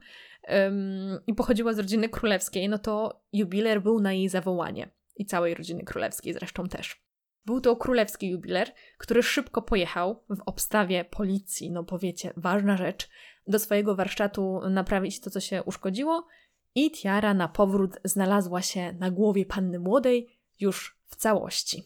ym, 0.49 1.19
i 1.27 1.33
pochodziła 1.33 1.73
z 1.73 1.79
rodziny 1.79 2.09
królewskiej, 2.09 2.69
no 2.69 2.77
to 2.77 3.21
jubiler 3.33 3.81
był 3.81 4.01
na 4.01 4.13
jej 4.13 4.29
zawołanie. 4.29 4.89
I 5.15 5.25
całej 5.25 5.53
rodziny 5.53 5.83
królewskiej 5.83 6.33
zresztą 6.33 6.67
też. 6.67 7.07
Był 7.45 7.61
to 7.61 7.75
królewski 7.75 8.29
jubiler, 8.29 8.71
który 8.97 9.23
szybko 9.23 9.61
pojechał 9.61 10.23
w 10.29 10.41
obstawie 10.45 11.05
policji, 11.05 11.71
no 11.71 11.83
powiecie, 11.83 12.33
ważna 12.37 12.77
rzecz, 12.77 13.09
do 13.47 13.59
swojego 13.59 13.95
warsztatu 13.95 14.61
naprawić 14.69 15.19
to, 15.19 15.29
co 15.29 15.39
się 15.39 15.63
uszkodziło, 15.63 16.27
i 16.75 16.91
tiara 16.91 17.33
na 17.33 17.47
powrót 17.47 17.91
znalazła 18.03 18.61
się 18.61 18.93
na 18.93 19.11
głowie 19.11 19.45
panny 19.45 19.79
młodej 19.79 20.27
już 20.59 20.97
w 21.07 21.15
całości. 21.15 21.83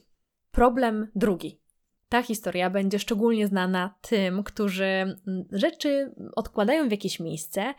Problem 0.51 1.11
drugi. 1.15 1.59
Ta 2.09 2.21
historia 2.21 2.69
będzie 2.69 2.99
szczególnie 2.99 3.47
znana 3.47 3.95
tym, 4.01 4.43
którzy 4.43 4.85
mm, 4.85 5.17
rzeczy 5.51 6.15
odkładają 6.35 6.87
w 6.87 6.91
jakieś 6.91 7.19
miejsce 7.19 7.73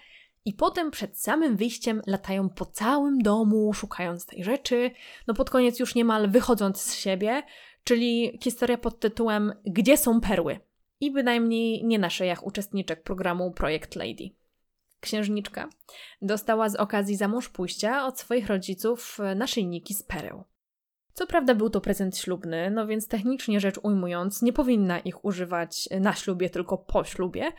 i 0.45 0.53
potem 0.53 0.90
przed 0.90 1.21
samym 1.21 1.57
wyjściem 1.57 2.03
latają 2.07 2.49
po 2.49 2.66
całym 2.66 3.18
domu, 3.18 3.73
szukając 3.73 4.27
tej 4.27 4.45
rzeczy, 4.45 4.90
no 5.27 5.35
pod 5.35 5.51
koniec 5.51 5.79
już 5.79 5.95
niemal 5.95 6.31
wychodząc 6.31 6.83
z 6.83 6.95
siebie, 6.95 7.42
czyli 7.85 8.38
historia 8.42 8.79
pod 8.79 9.01
tytułem 9.01 9.53
Gdzie 9.64 9.97
są 9.97 10.21
perły? 10.21 10.61
I 11.03 11.11
bynajmniej 11.11 11.85
nie 11.85 11.99
na 11.99 12.11
szyjach 12.11 12.47
uczestniczek 12.47 13.03
programu 13.03 13.51
Projekt 13.51 13.97
Lady. 13.97 14.31
Księżniczka 15.01 15.69
dostała 16.23 16.69
z 16.69 16.77
okazji 16.77 17.17
za 17.17 17.29
mąż 17.29 17.49
pójścia 17.49 18.07
od 18.07 18.21
swoich 18.21 18.47
rodziców 18.47 19.19
naszyjniki 19.37 19.95
z 19.95 20.03
pereł. 20.03 20.45
Co 21.12 21.27
prawda 21.27 21.55
był 21.55 21.71
to 21.71 21.81
prezent 21.81 22.19
ślubny, 22.19 22.71
no 22.71 22.87
więc 22.87 23.09
technicznie 23.09 23.61
rzecz 23.61 23.79
ujmując, 23.83 24.43
nie 24.43 24.53
powinna 24.53 24.99
ich 24.99 25.25
używać 25.25 25.88
na 26.01 26.15
ślubie, 26.15 26.51
tylko 26.51 26.79
po 26.79 27.05
ślubie, 27.05 27.53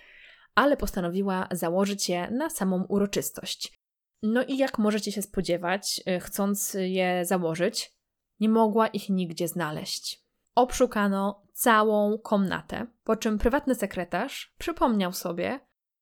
ale 0.56 0.78
postanowiła 0.78 1.48
założyć 1.52 2.10
je 2.10 2.32
na 2.32 2.50
samą 2.50 2.84
uroczystość. 2.84 3.80
No 4.22 4.44
i 4.44 4.58
jak 4.58 4.80
możecie 4.80 5.12
się 5.12 5.22
spodziewać, 5.22 6.02
y, 6.08 6.20
chcąc 6.20 6.78
je 6.80 7.26
założyć, 7.26 7.94
nie 8.40 8.50
mogła 8.50 8.88
ich 8.88 9.10
nigdzie 9.10 9.48
znaleźć. 9.48 10.23
Obszukano 10.56 11.44
całą 11.54 12.18
komnatę, 12.18 12.88
po 13.04 13.16
czym 13.16 13.38
prywatny 13.38 13.76
sekretarz 13.76 14.54
przypomniał 14.58 15.13
sobie, 15.13 15.60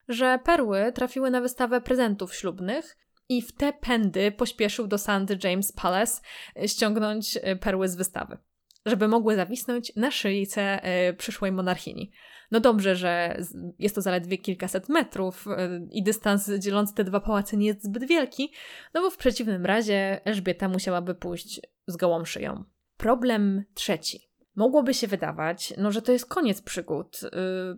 że 0.07 0.39
perły 0.43 0.91
trafiły 0.91 1.31
na 1.31 1.41
wystawę 1.41 1.81
prezentów 1.81 2.35
ślubnych 2.35 2.97
i 3.29 3.41
w 3.41 3.51
te 3.51 3.73
pędy 3.73 4.31
pośpieszył 4.31 4.87
do 4.87 4.97
St. 4.97 5.43
James 5.43 5.71
Palace 5.71 6.21
y, 6.63 6.67
ściągnąć 6.67 7.37
y, 7.37 7.55
perły 7.55 7.87
z 7.87 7.95
wystawy, 7.95 8.37
żeby 8.85 9.07
mogły 9.07 9.35
zawisnąć 9.35 9.95
na 9.95 10.11
szyjce 10.11 10.81
przyszłej 11.17 11.51
monarchini. 11.51 12.11
No 12.51 12.59
dobrze, 12.59 12.95
że 12.95 13.37
jest 13.79 13.95
to 13.95 14.01
zaledwie 14.01 14.37
kilkaset 14.37 14.89
metrów 14.89 15.45
i 15.91 16.03
dystans 16.03 16.51
dzielący 16.59 16.95
te 16.95 17.03
dwa 17.03 17.19
pałace 17.19 17.57
nie 17.57 17.67
jest 17.67 17.83
zbyt 17.83 18.07
wielki, 18.07 18.53
no 18.93 19.01
bo 19.01 19.09
w 19.09 19.17
przeciwnym 19.17 19.65
razie 19.65 20.25
Elżbieta 20.25 20.67
musiałaby 20.67 21.15
pójść 21.15 21.61
z 21.87 21.97
gołą 21.97 22.25
szyją. 22.25 22.63
Problem 22.97 23.63
trzeci. 23.73 24.30
Mogłoby 24.55 24.93
się 24.93 25.07
wydawać, 25.07 25.73
no, 25.77 25.91
że 25.91 26.01
to 26.01 26.11
jest 26.11 26.25
koniec 26.25 26.61
przygód, 26.61 27.21
yy, 27.21 27.29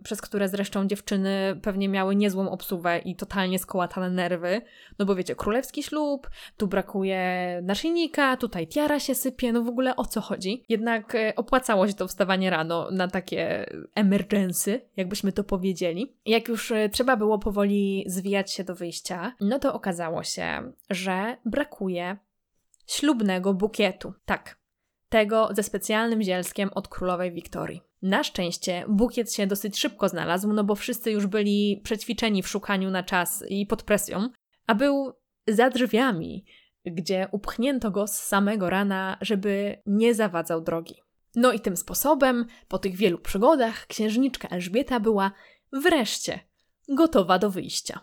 przez 0.02 0.20
które 0.20 0.48
zresztą 0.48 0.86
dziewczyny 0.86 1.60
pewnie 1.62 1.88
miały 1.88 2.16
niezłą 2.16 2.50
obsługę 2.50 2.98
i 2.98 3.16
totalnie 3.16 3.58
skołatane 3.58 4.10
nerwy. 4.10 4.62
No 4.98 5.06
bo 5.06 5.14
wiecie, 5.14 5.36
królewski 5.36 5.82
ślub, 5.82 6.30
tu 6.56 6.66
brakuje 6.66 7.60
naszyjnika, 7.62 8.36
tutaj 8.36 8.68
tiara 8.68 9.00
się 9.00 9.14
sypie, 9.14 9.52
no 9.52 9.62
w 9.62 9.68
ogóle 9.68 9.96
o 9.96 10.04
co 10.04 10.20
chodzi? 10.20 10.64
Jednak 10.68 11.14
yy, 11.14 11.34
opłacało 11.36 11.88
się 11.88 11.94
to 11.94 12.08
wstawanie 12.08 12.50
rano 12.50 12.90
na 12.90 13.08
takie 13.08 13.66
emergency, 13.94 14.80
jakbyśmy 14.96 15.32
to 15.32 15.44
powiedzieli. 15.44 16.16
Jak 16.26 16.48
już 16.48 16.70
yy, 16.70 16.88
trzeba 16.88 17.16
było 17.16 17.38
powoli 17.38 18.04
zwijać 18.06 18.52
się 18.52 18.64
do 18.64 18.74
wyjścia, 18.74 19.34
no 19.40 19.58
to 19.58 19.74
okazało 19.74 20.22
się, 20.22 20.72
że 20.90 21.36
brakuje 21.44 22.16
ślubnego 22.86 23.54
bukietu. 23.54 24.12
Tak, 24.24 24.63
tego 25.14 25.48
ze 25.52 25.62
specjalnym 25.62 26.22
zielskiem 26.22 26.70
od 26.74 26.88
królowej 26.88 27.32
Wiktorii. 27.32 27.82
Na 28.02 28.24
szczęście 28.24 28.84
bukiet 28.88 29.32
się 29.32 29.46
dosyć 29.46 29.78
szybko 29.78 30.08
znalazł, 30.08 30.52
no 30.52 30.64
bo 30.64 30.74
wszyscy 30.74 31.10
już 31.10 31.26
byli 31.26 31.80
przećwiczeni 31.84 32.42
w 32.42 32.48
szukaniu 32.48 32.90
na 32.90 33.02
czas 33.02 33.44
i 33.48 33.66
pod 33.66 33.82
presją, 33.82 34.28
a 34.66 34.74
był 34.74 35.12
za 35.48 35.70
drzwiami, 35.70 36.44
gdzie 36.84 37.28
upchnięto 37.32 37.90
go 37.90 38.06
z 38.06 38.18
samego 38.18 38.70
rana, 38.70 39.18
żeby 39.20 39.82
nie 39.86 40.14
zawadzał 40.14 40.60
drogi. 40.60 40.94
No 41.34 41.52
i 41.52 41.60
tym 41.60 41.76
sposobem, 41.76 42.46
po 42.68 42.78
tych 42.78 42.96
wielu 42.96 43.18
przygodach, 43.18 43.86
księżniczka 43.86 44.48
Elżbieta 44.48 45.00
była 45.00 45.32
wreszcie 45.72 46.40
gotowa 46.88 47.38
do 47.38 47.50
wyjścia. 47.50 48.00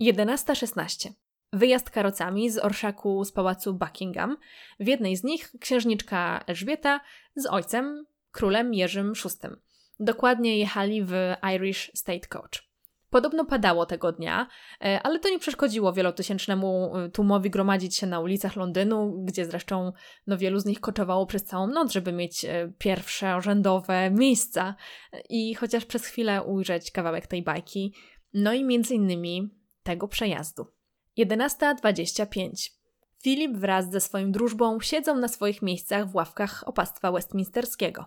11.16. 0.00 1.10
Wyjazd 1.54 1.90
karocami 1.90 2.50
z 2.50 2.58
orszaku 2.58 3.24
z 3.24 3.32
pałacu 3.32 3.74
Buckingham. 3.74 4.36
W 4.80 4.86
jednej 4.86 5.16
z 5.16 5.24
nich 5.24 5.52
księżniczka 5.60 6.44
Elżbieta 6.46 7.00
z 7.36 7.46
ojcem, 7.46 8.06
królem 8.32 8.74
Jerzym 8.74 9.12
VI. 9.12 9.48
Dokładnie 10.00 10.58
jechali 10.58 11.04
w 11.04 11.12
Irish 11.54 11.90
Stagecoach. 11.94 12.50
Podobno 13.10 13.44
padało 13.44 13.86
tego 13.86 14.12
dnia, 14.12 14.46
e, 14.84 15.00
ale 15.02 15.18
to 15.18 15.28
nie 15.28 15.38
przeszkodziło 15.38 15.92
wielotysięcznemu 15.92 16.96
e, 16.96 17.08
tłumowi 17.10 17.50
gromadzić 17.50 17.96
się 17.96 18.06
na 18.06 18.20
ulicach 18.20 18.56
Londynu, 18.56 19.24
gdzie 19.24 19.46
zresztą 19.46 19.92
no, 20.26 20.38
wielu 20.38 20.58
z 20.58 20.64
nich 20.64 20.80
koczowało 20.80 21.26
przez 21.26 21.44
całą 21.44 21.66
noc, 21.66 21.92
żeby 21.92 22.12
mieć 22.12 22.44
e, 22.44 22.72
pierwsze 22.78 23.40
rzędowe 23.42 24.10
miejsca 24.10 24.74
i 25.28 25.54
chociaż 25.54 25.84
przez 25.84 26.06
chwilę 26.06 26.42
ujrzeć 26.42 26.90
kawałek 26.90 27.26
tej 27.26 27.42
bajki, 27.42 27.94
no 28.32 28.52
i 28.52 28.64
między 28.64 28.94
innymi 28.94 29.50
tego 29.82 30.08
przejazdu. 30.08 30.73
11.25. 31.18 32.70
Filip 33.22 33.56
wraz 33.56 33.90
ze 33.90 34.00
swoim 34.00 34.32
drużbą 34.32 34.80
siedzą 34.80 35.16
na 35.16 35.28
swoich 35.28 35.62
miejscach 35.62 36.10
w 36.10 36.14
ławkach 36.14 36.68
opactwa 36.68 37.12
westminsterskiego. 37.12 38.04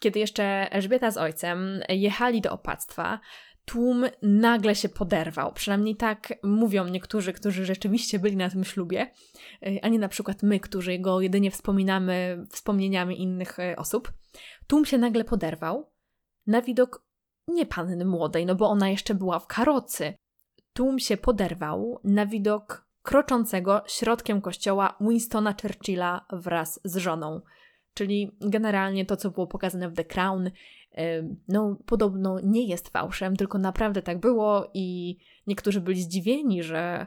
Kiedy 0.00 0.18
jeszcze 0.18 0.72
Elżbieta 0.72 1.10
z 1.10 1.16
ojcem 1.16 1.80
jechali 1.88 2.40
do 2.40 2.52
opactwa, 2.52 3.20
tłum 3.64 4.04
nagle 4.22 4.74
się 4.74 4.88
poderwał. 4.88 5.52
Przynajmniej 5.52 5.96
tak 5.96 6.34
mówią 6.42 6.88
niektórzy, 6.88 7.32
którzy 7.32 7.64
rzeczywiście 7.64 8.18
byli 8.18 8.36
na 8.36 8.50
tym 8.50 8.64
ślubie, 8.64 9.10
a 9.82 9.88
nie 9.88 9.98
na 9.98 10.08
przykład 10.08 10.42
my, 10.42 10.60
którzy 10.60 10.98
go 10.98 11.20
jedynie 11.20 11.50
wspominamy 11.50 12.44
wspomnieniami 12.50 13.22
innych 13.22 13.58
e, 13.58 13.76
osób. 13.76 14.12
Tłum 14.66 14.84
się 14.84 14.98
nagle 14.98 15.24
poderwał 15.24 15.90
na 16.46 16.62
widok 16.62 17.04
nie 17.48 17.66
panny 17.66 18.04
młodej, 18.04 18.46
no 18.46 18.54
bo 18.54 18.68
ona 18.68 18.88
jeszcze 18.88 19.14
była 19.14 19.38
w 19.38 19.46
karocy, 19.46 20.14
Tłum 20.78 20.98
się 20.98 21.16
poderwał 21.16 22.00
na 22.04 22.26
widok 22.26 22.86
kroczącego 23.02 23.82
środkiem 23.86 24.40
kościoła 24.40 24.96
Winstona 25.00 25.54
Churchilla 25.62 26.26
wraz 26.32 26.80
z 26.84 26.96
żoną. 26.96 27.40
Czyli 27.94 28.36
generalnie 28.40 29.06
to, 29.06 29.16
co 29.16 29.30
było 29.30 29.46
pokazane 29.46 29.88
w 29.88 29.94
The 29.94 30.04
Crown, 30.04 30.50
no 31.48 31.76
podobno 31.86 32.40
nie 32.42 32.66
jest 32.66 32.88
fałszem, 32.88 33.36
tylko 33.36 33.58
naprawdę 33.58 34.02
tak 34.02 34.20
było 34.20 34.70
i 34.74 35.16
niektórzy 35.46 35.80
byli 35.80 36.02
zdziwieni, 36.02 36.62
że 36.62 37.06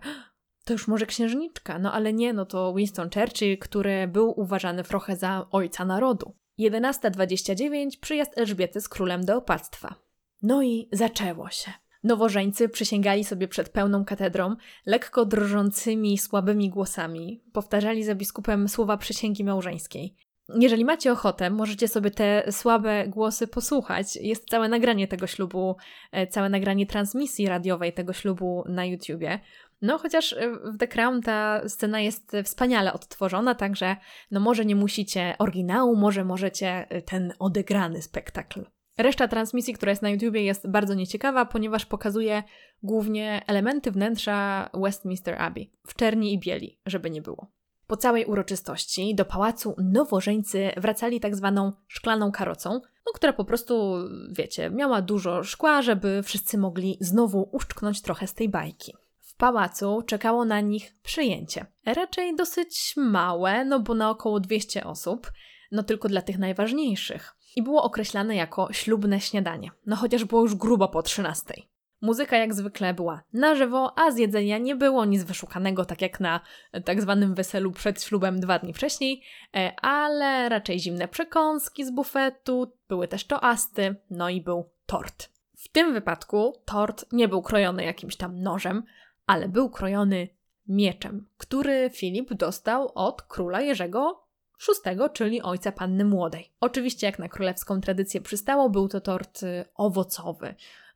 to 0.66 0.74
już 0.74 0.88
może 0.88 1.06
księżniczka, 1.06 1.80
no 1.80 1.94
ale 1.94 2.14
nie, 2.14 2.34
no 2.34 2.46
to 2.46 2.74
Winston 2.74 3.10
Churchill, 3.10 3.58
który 3.58 4.08
był 4.08 4.40
uważany 4.40 4.84
trochę 4.84 5.16
za 5.16 5.48
ojca 5.52 5.86
narodu. 5.86 6.36
11.29 6.60 8.00
przyjazd 8.02 8.38
Elżbiety 8.38 8.82
z 8.82 8.90
królem 8.90 9.26
do 9.26 9.38
opactwa. 9.38 9.96
No 10.42 10.64
i 10.64 10.90
zaczęło 10.92 11.50
się. 11.50 11.72
Nowożeńcy 12.04 12.70
przysięgali 12.70 13.24
sobie 13.24 13.48
przed 13.48 13.70
pełną 13.70 14.06
katedrą, 14.06 14.56
lekko 14.86 15.26
drżącymi, 15.26 16.18
słabymi 16.18 16.70
głosami. 16.70 17.44
Powtarzali 17.54 18.04
za 18.04 18.16
biskupem 18.16 18.70
słowa 18.70 18.98
przysięgi 18.98 19.44
małżeńskiej. 19.44 20.16
Jeżeli 20.60 20.86
macie 20.86 21.12
ochotę, 21.12 21.50
możecie 21.50 21.88
sobie 21.88 22.12
te 22.12 22.52
słabe 22.52 23.08
głosy 23.08 23.48
posłuchać. 23.48 24.16
Jest 24.16 24.50
całe 24.50 24.70
nagranie 24.70 25.08
tego 25.08 25.28
ślubu, 25.28 25.76
e, 26.12 26.28
całe 26.28 26.50
nagranie 26.50 26.86
transmisji 26.86 27.48
radiowej 27.48 27.94
tego 27.94 28.14
ślubu 28.14 28.64
na 28.70 28.86
YouTubie. 28.86 29.40
No, 29.82 29.98
chociaż 29.98 30.34
e, 30.34 30.52
w 30.52 30.78
The 30.78 30.88
Crown 30.88 31.22
ta 31.22 31.62
scena 31.70 32.00
jest 32.00 32.32
wspaniale 32.44 32.94
odtworzona, 32.94 33.56
także 33.56 33.96
no 34.32 34.40
może 34.40 34.66
nie 34.66 34.76
musicie 34.76 35.36
oryginału, 35.40 35.96
może 35.96 36.26
możecie 36.26 36.68
e, 36.90 37.02
ten 37.02 37.34
odegrany 37.40 38.02
spektakl. 38.02 38.66
Reszta 38.98 39.28
transmisji, 39.28 39.74
która 39.74 39.90
jest 39.90 40.02
na 40.02 40.10
YouTubie, 40.10 40.44
jest 40.44 40.70
bardzo 40.70 40.94
nieciekawa, 40.94 41.46
ponieważ 41.46 41.86
pokazuje 41.86 42.44
głównie 42.84 43.42
elementy 43.48 43.92
wnętrza 43.92 44.70
Westminster 44.74 45.42
Abbey 45.42 45.72
w 45.88 45.96
czerni 45.96 46.34
i 46.34 46.40
bieli, 46.40 46.80
żeby 46.86 47.10
nie 47.10 47.22
było. 47.22 47.52
Po 47.88 47.98
całej 47.98 48.26
uroczystości 48.26 49.16
do 49.16 49.26
pałacu 49.26 49.76
nowożeńcy 49.78 50.72
wracali 50.78 51.20
tak 51.20 51.36
zwaną 51.36 51.72
szklaną 51.88 52.32
karocą, 52.32 52.70
no, 53.06 53.14
która 53.14 53.34
po 53.34 53.46
prostu, 53.46 53.96
wiecie, 54.30 54.70
miała 54.70 55.02
dużo 55.02 55.44
szkła, 55.44 55.82
żeby 55.82 56.24
wszyscy 56.24 56.58
mogli 56.58 56.98
znowu 57.02 57.50
uszczknąć 57.52 58.02
trochę 58.02 58.28
z 58.28 58.34
tej 58.34 58.50
bajki. 58.50 58.94
W 59.20 59.36
pałacu 59.36 60.02
czekało 60.02 60.46
na 60.46 60.62
nich 60.62 60.96
przyjęcie. 61.04 61.66
Raczej 61.86 62.36
dosyć 62.36 62.94
małe, 62.98 63.66
no 63.66 63.80
bo 63.80 63.94
na 63.94 64.10
około 64.10 64.40
200 64.40 64.84
osób, 64.84 65.32
no 65.72 65.84
tylko 65.84 66.10
dla 66.10 66.22
tych 66.22 66.40
najważniejszych 66.40 67.36
i 67.56 67.64
było 67.64 67.84
określane 67.84 68.36
jako 68.36 68.68
ślubne 68.72 69.22
śniadanie, 69.22 69.72
no 69.86 69.96
chociaż 69.96 70.26
było 70.26 70.42
już 70.42 70.56
grubo 70.56 70.88
po 70.88 71.04
13. 71.04 71.54
Muzyka 72.02 72.38
jak 72.38 72.54
zwykle 72.54 72.94
była 72.94 73.24
na 73.34 73.56
żywo, 73.56 73.94
a 74.00 74.12
z 74.12 74.18
jedzenia 74.18 74.58
nie 74.58 74.76
było 74.76 75.06
nic 75.06 75.24
wyszukanego, 75.24 75.86
tak 75.86 76.02
jak 76.02 76.20
na 76.20 76.40
tak 76.86 77.02
zwanym 77.02 77.36
weselu 77.36 77.72
przed 77.72 78.04
ślubem 78.04 78.40
dwa 78.40 78.60
dni 78.60 78.74
wcześniej, 78.74 79.24
e, 79.56 79.74
ale 79.82 80.50
raczej 80.50 80.80
zimne 80.80 81.08
przekąski 81.08 81.86
z 81.86 81.92
bufetu, 81.92 82.74
były 82.90 83.08
też 83.08 83.26
toasty, 83.26 83.96
no 84.10 84.30
i 84.30 84.42
był 84.42 84.70
tort. 84.86 85.30
W 85.58 85.70
tym 85.70 85.94
wypadku 85.94 86.54
tort 86.66 87.06
nie 87.12 87.28
był 87.28 87.42
krojony 87.42 87.84
jakimś 87.84 88.16
tam 88.16 88.42
nożem, 88.42 88.84
ale 89.26 89.50
był 89.50 89.70
krojony 89.70 90.28
mieczem, 90.68 91.28
który 91.38 91.90
Filip 91.94 92.34
dostał 92.34 92.92
od 92.96 93.22
króla 93.22 93.62
Jerzego 93.62 94.24
VI, 94.67 94.97
czyli 95.13 95.41
ojca 95.41 95.71
panny 95.71 96.06
młodej. 96.06 96.52
Oczywiście, 96.60 97.08
jak 97.08 97.19
na 97.19 97.30
królewską 97.30 97.82
tradycję 97.82 98.21
przystało, 98.21 98.69
był 98.69 98.88
to 98.88 99.02
tort 99.02 99.43
y, 99.43 99.65
owocowy, 99.76 100.56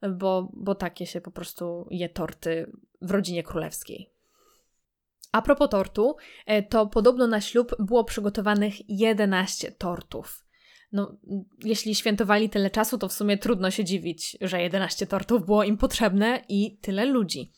bo, 0.10 0.50
bo 0.54 0.76
takie 0.76 1.06
się 1.06 1.22
po 1.22 1.32
prostu 1.32 1.88
je 1.92 2.10
torty 2.10 2.72
w 3.02 3.12
rodzinie 3.12 3.44
królewskiej. 3.44 4.10
A 5.32 5.42
propos 5.42 5.70
tortu, 5.70 6.16
e, 6.46 6.64
to 6.64 6.88
podobno 6.88 7.28
na 7.28 7.42
ślub 7.42 7.76
było 7.80 8.04
przygotowanych 8.04 8.90
11 8.90 9.72
tortów. 9.72 10.46
No, 10.92 11.18
jeśli 11.64 11.96
świętowali 11.96 12.50
tyle 12.50 12.70
czasu, 12.70 12.98
to 12.98 13.08
w 13.08 13.14
sumie 13.14 13.38
trudno 13.38 13.72
się 13.72 13.84
dziwić, 13.84 14.38
że 14.42 14.62
11 14.62 15.08
tortów 15.08 15.46
było 15.46 15.64
im 15.64 15.78
potrzebne 15.78 16.42
i 16.50 16.78
tyle 16.78 17.06
ludzi. 17.06 17.52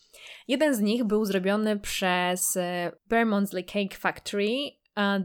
Jeden 0.48 0.74
z 0.74 0.80
nich 0.80 1.04
był 1.04 1.24
zrobiony 1.24 1.80
przez 1.80 2.56
e, 2.56 2.92
Bermondsley 3.08 3.64
Cake 3.64 3.96
Factory 3.96 4.48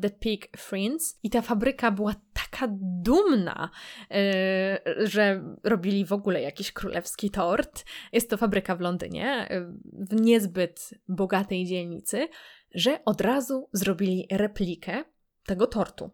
The 0.01 0.09
Pig 0.09 0.57
Friends 0.57 1.19
i 1.23 1.29
ta 1.29 1.41
fabryka 1.41 1.91
była 1.91 2.15
taka 2.33 2.67
dumna, 3.01 3.69
yy, 4.09 5.07
że 5.07 5.43
robili 5.63 6.05
w 6.05 6.13
ogóle 6.13 6.41
jakiś 6.41 6.71
królewski 6.71 7.29
tort. 7.29 7.85
Jest 8.11 8.29
to 8.29 8.37
fabryka 8.37 8.75
w 8.75 8.81
Londynie, 8.81 9.47
yy, 9.49 10.05
w 10.07 10.21
niezbyt 10.21 10.89
bogatej 11.07 11.65
dzielnicy, 11.65 12.27
że 12.75 13.05
od 13.05 13.21
razu 13.21 13.69
zrobili 13.73 14.27
replikę 14.31 15.03
tego 15.45 15.67
tortu. 15.67 16.11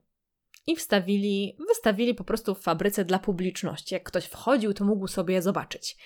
I 0.68 0.76
wstawili, 0.76 1.58
wystawili 1.68 2.16
po 2.16 2.24
prostu 2.24 2.56
w 2.56 2.62
fabryce 2.62 3.06
dla 3.06 3.20
publiczności. 3.20 3.94
Jak 3.94 4.04
ktoś 4.04 4.26
wchodził, 4.26 4.74
to 4.74 4.86
mógł 4.86 5.08
sobie 5.08 5.42
zobaczyć. 5.42 5.98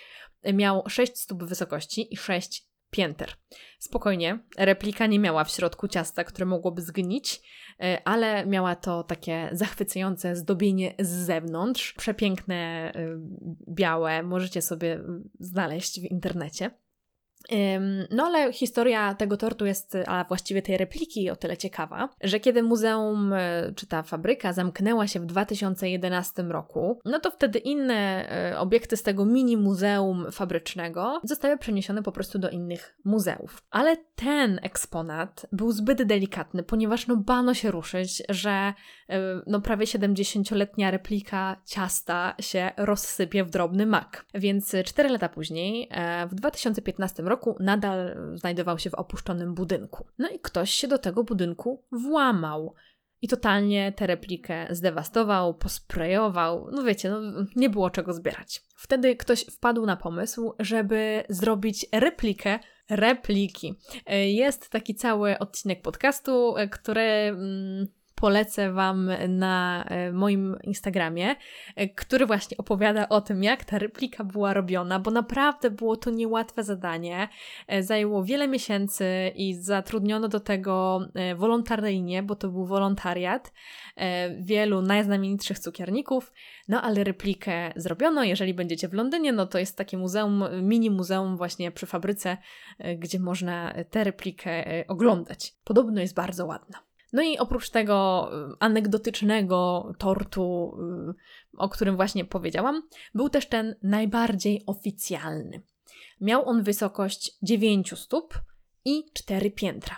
Miał 0.54 0.84
6 0.88 1.18
stóp 1.18 1.44
wysokości 1.44 2.13
i 2.13 2.18
6 2.18 2.73
pięter. 2.94 3.32
Spokojnie, 3.80 4.40
replika 4.58 5.08
nie 5.08 5.20
miała 5.20 5.44
w 5.44 5.52
środku 5.52 5.88
ciasta, 5.88 6.24
które 6.24 6.46
mogłoby 6.46 6.82
zgnić, 6.82 7.42
e, 7.80 8.02
ale 8.06 8.46
miała 8.46 8.76
to 8.76 9.04
takie 9.04 9.50
zachwycające 9.52 10.36
zdobienie 10.36 10.96
z 11.00 11.10
zewnątrz. 11.10 11.94
Przepiękne, 11.94 12.92
e, 12.96 13.20
białe, 13.70 14.24
możecie 14.24 14.62
sobie 14.62 15.04
znaleźć 15.40 16.02
w 16.02 16.12
internecie. 16.12 16.72
No 18.10 18.26
ale 18.26 18.54
historia 18.54 19.14
tego 19.16 19.38
tortu 19.38 19.66
jest, 19.66 19.98
a 20.08 20.24
właściwie 20.24 20.62
tej 20.62 20.78
repliki 20.78 21.30
o 21.30 21.36
tyle 21.36 21.58
ciekawa, 21.58 22.10
że 22.22 22.40
kiedy 22.40 22.64
muzeum 22.64 23.34
e, 23.34 23.74
czy 23.76 23.88
ta 23.88 24.04
fabryka 24.04 24.54
zamknęła 24.54 25.08
się 25.08 25.20
w 25.20 25.26
2011 25.26 26.44
roku, 26.44 27.00
no 27.06 27.20
to 27.20 27.32
wtedy 27.32 27.60
inne 27.60 28.30
e, 28.30 28.60
obiekty 28.60 28.98
z 28.98 29.04
tego 29.04 29.26
mini 29.26 29.58
muzeum 29.58 30.32
fabrycznego 30.32 31.22
zostały 31.24 31.58
przeniesione 31.58 32.04
po 32.04 32.12
prostu 32.12 32.40
do 32.40 32.50
innych 32.50 32.96
muzeów. 33.06 33.64
Ale 33.72 33.98
ten 34.16 34.60
eksponat 34.64 35.46
był 35.52 35.72
zbyt 35.72 36.04
delikatny, 36.04 36.64
ponieważ 36.64 37.08
no 37.08 37.18
bano 37.18 37.54
się 37.54 37.72
ruszyć, 37.72 38.24
że 38.30 38.74
e, 39.10 39.20
no 39.48 39.62
prawie 39.62 39.86
70-letnia 39.86 40.92
replika 40.92 41.62
ciasta 41.66 42.36
się 42.40 42.72
rozsypie 42.78 43.44
w 43.44 43.50
drobny 43.50 43.86
mak. 43.86 44.26
Więc 44.34 44.76
4 44.86 45.10
lata 45.10 45.30
później, 45.30 45.90
w 46.30 46.36
2015 46.36 47.24
roku 47.24 47.33
roku 47.34 47.56
nadal 47.60 48.17
znajdował 48.36 48.80
się 48.80 48.89
w 48.89 48.93
opuszczonym 48.93 49.54
budynku. 49.54 50.06
No 50.17 50.30
i 50.30 50.39
ktoś 50.39 50.72
się 50.72 50.88
do 50.88 50.98
tego 50.98 51.24
budynku 51.24 51.84
włamał 51.91 52.76
i 53.22 53.28
totalnie 53.28 53.91
tę 53.91 54.08
replikę 54.08 54.67
zdewastował, 54.69 55.54
posprejował. 55.54 56.69
No 56.72 56.84
wiecie, 56.84 57.10
no, 57.10 57.46
nie 57.56 57.69
było 57.69 57.89
czego 57.89 58.13
zbierać. 58.13 58.63
Wtedy 58.76 59.15
ktoś 59.15 59.46
wpadł 59.46 59.86
na 59.86 59.98
pomysł, 59.98 60.54
żeby 60.60 61.24
zrobić 61.30 61.86
replikę 61.91 62.60
repliki. 62.89 63.76
Jest 64.26 64.69
taki 64.69 64.96
cały 64.96 65.39
odcinek 65.39 65.82
podcastu, 65.82 66.56
który. 66.72 67.02
Mm, 67.02 67.88
polecę 68.24 68.72
Wam 68.72 69.10
na 69.30 69.84
e, 69.84 70.12
moim 70.12 70.56
Instagramie, 70.64 71.36
e, 71.76 71.90
który 71.90 72.26
właśnie 72.26 72.58
opowiada 72.58 73.10
o 73.10 73.22
tym, 73.22 73.44
jak 73.44 73.66
ta 73.66 73.80
replika 73.80 74.24
była 74.24 74.54
robiona, 74.54 75.00
bo 75.00 75.12
naprawdę 75.12 75.72
było 75.72 75.98
to 75.98 76.10
niełatwe 76.10 76.64
zadanie. 76.64 77.28
E, 77.68 77.84
zajęło 77.84 78.24
wiele 78.24 78.48
miesięcy 78.48 79.06
i 79.36 79.56
zatrudniono 79.56 80.28
do 80.28 80.40
tego 80.40 81.02
wolontaryjnie, 81.36 82.24
bo 82.24 82.36
to 82.36 82.50
był 82.50 82.66
wolontariat, 82.66 83.54
wielu 84.40 84.82
najznamienitszych 84.82 85.60
cukierników, 85.60 86.34
no 86.68 86.82
ale 86.82 87.04
replikę 87.04 87.74
zrobiono. 87.76 88.24
Jeżeli 88.24 88.54
będziecie 88.54 88.88
w 88.88 88.94
Londynie, 88.94 89.34
no 89.34 89.46
to 89.46 89.60
jest 89.60 89.78
takie 89.78 89.98
muzeum, 89.98 90.44
mini 90.62 90.90
muzeum 90.90 91.38
właśnie 91.38 91.72
przy 91.72 91.86
fabryce, 91.86 92.38
gdzie 92.98 93.20
można 93.20 93.74
tę 93.90 94.04
replikę 94.04 94.64
oglądać. 94.88 95.54
Podobno 95.64 96.02
jest 96.02 96.16
bardzo 96.16 96.46
ładna. 96.46 96.93
No 97.13 97.21
i 97.21 97.38
oprócz 97.38 97.69
tego 97.69 98.30
y, 98.52 98.56
anegdotycznego 98.60 99.91
tortu, 99.97 100.78
y, 101.10 101.58
o 101.58 101.69
którym 101.69 101.95
właśnie 101.95 102.26
powiedziałam, 102.26 102.84
był 103.15 103.30
też 103.30 103.45
ten 103.45 103.76
najbardziej 103.84 104.63
oficjalny. 104.65 105.62
Miał 106.21 106.49
on 106.49 106.63
wysokość 106.63 107.38
9 107.41 107.99
stóp 107.99 108.34
i 108.86 109.04
4 109.13 109.52
piętra. 109.52 109.95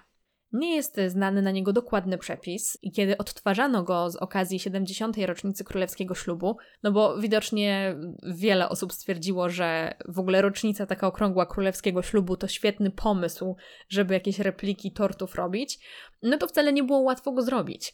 Nie 0.56 0.76
jest 0.76 1.00
znany 1.08 1.42
na 1.42 1.52
niego 1.52 1.74
dokładny 1.74 2.18
przepis 2.18 2.78
i 2.82 2.92
kiedy 2.92 3.18
odtwarzano 3.18 3.84
go 3.84 4.10
z 4.10 4.16
okazji 4.16 4.60
70. 4.60 5.18
rocznicy 5.18 5.64
królewskiego 5.64 6.16
ślubu, 6.16 6.58
no 6.84 6.92
bo 6.92 7.18
widocznie 7.18 7.96
wiele 8.24 8.70
osób 8.70 8.94
stwierdziło, 8.94 9.50
że 9.50 9.98
w 10.08 10.20
ogóle 10.20 10.42
rocznica 10.42 10.86
taka 10.86 11.08
okrągła 11.08 11.46
królewskiego 11.46 12.02
ślubu 12.02 12.38
to 12.38 12.48
świetny 12.48 12.92
pomysł, 12.92 13.56
żeby 13.90 14.14
jakieś 14.14 14.40
repliki 14.40 14.92
tortów 14.92 15.36
robić, 15.36 15.80
no 16.22 16.38
to 16.38 16.48
wcale 16.48 16.74
nie 16.74 16.84
było 16.84 17.00
łatwo 17.00 17.32
go 17.32 17.42
zrobić. 17.42 17.94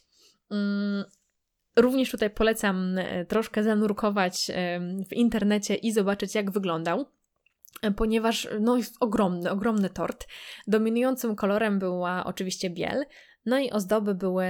Mm, 0.50 1.04
również 1.76 2.10
tutaj 2.10 2.30
polecam 2.30 2.98
e, 2.98 3.24
troszkę 3.24 3.62
zanurkować 3.62 4.50
w 5.10 5.12
internecie 5.12 5.74
i 5.74 5.92
zobaczyć, 5.92 6.34
jak 6.34 6.50
wyglądał 6.50 7.06
ponieważ 7.96 8.48
no, 8.60 8.76
jest 8.76 8.96
ogromny, 9.00 9.50
ogromny 9.50 9.90
tort. 9.90 10.26
Dominującym 10.66 11.36
kolorem 11.36 11.78
była 11.78 12.24
oczywiście 12.24 12.70
biel, 12.70 13.04
no 13.46 13.58
i 13.58 13.70
ozdoby 13.70 14.14
były 14.14 14.46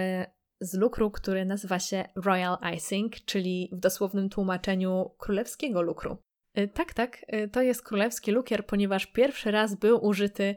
z 0.61 0.75
lukru, 0.75 1.11
który 1.11 1.45
nazywa 1.45 1.79
się 1.79 2.05
Royal 2.17 2.57
Icing, 2.75 3.15
czyli 3.25 3.71
w 3.73 3.81
dosłownym 3.81 4.29
tłumaczeniu 4.29 5.11
królewskiego 5.19 5.83
lukru. 5.83 6.17
Y, 6.59 6.69
tak, 6.69 6.95
tak, 6.95 7.25
y, 7.35 7.49
to 7.49 7.63
jest 7.63 7.83
królewski 7.83 8.33
lukier, 8.33 8.67
ponieważ 8.67 9.07
pierwszy 9.07 9.51
raz 9.51 9.75
był 9.75 10.05
użyty 10.05 10.57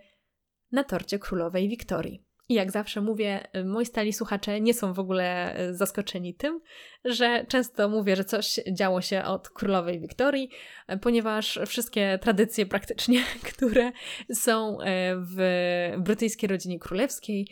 na 0.71 0.83
torcie 0.83 1.19
królowej 1.19 1.69
Wiktorii. 1.69 2.24
I 2.49 2.53
jak 2.53 2.71
zawsze 2.71 3.01
mówię, 3.01 3.47
y, 3.55 3.65
moi 3.65 3.85
stali 3.85 4.13
słuchacze 4.13 4.61
nie 4.61 4.73
są 4.73 4.93
w 4.93 4.99
ogóle 4.99 5.59
y, 5.59 5.75
zaskoczeni 5.75 6.35
tym, 6.35 6.61
że 7.05 7.45
często 7.49 7.89
mówię, 7.89 8.15
że 8.15 8.23
coś 8.23 8.59
działo 8.71 9.01
się 9.01 9.23
od 9.23 9.49
królowej 9.49 9.99
Wiktorii, 9.99 10.49
y, 10.93 10.97
ponieważ 10.97 11.59
wszystkie 11.67 12.19
tradycje 12.21 12.65
praktycznie, 12.65 13.23
które 13.53 13.91
są 14.33 14.77
w 15.15 15.93
brytyjskiej 15.97 16.49
rodzinie 16.49 16.79
królewskiej, 16.79 17.47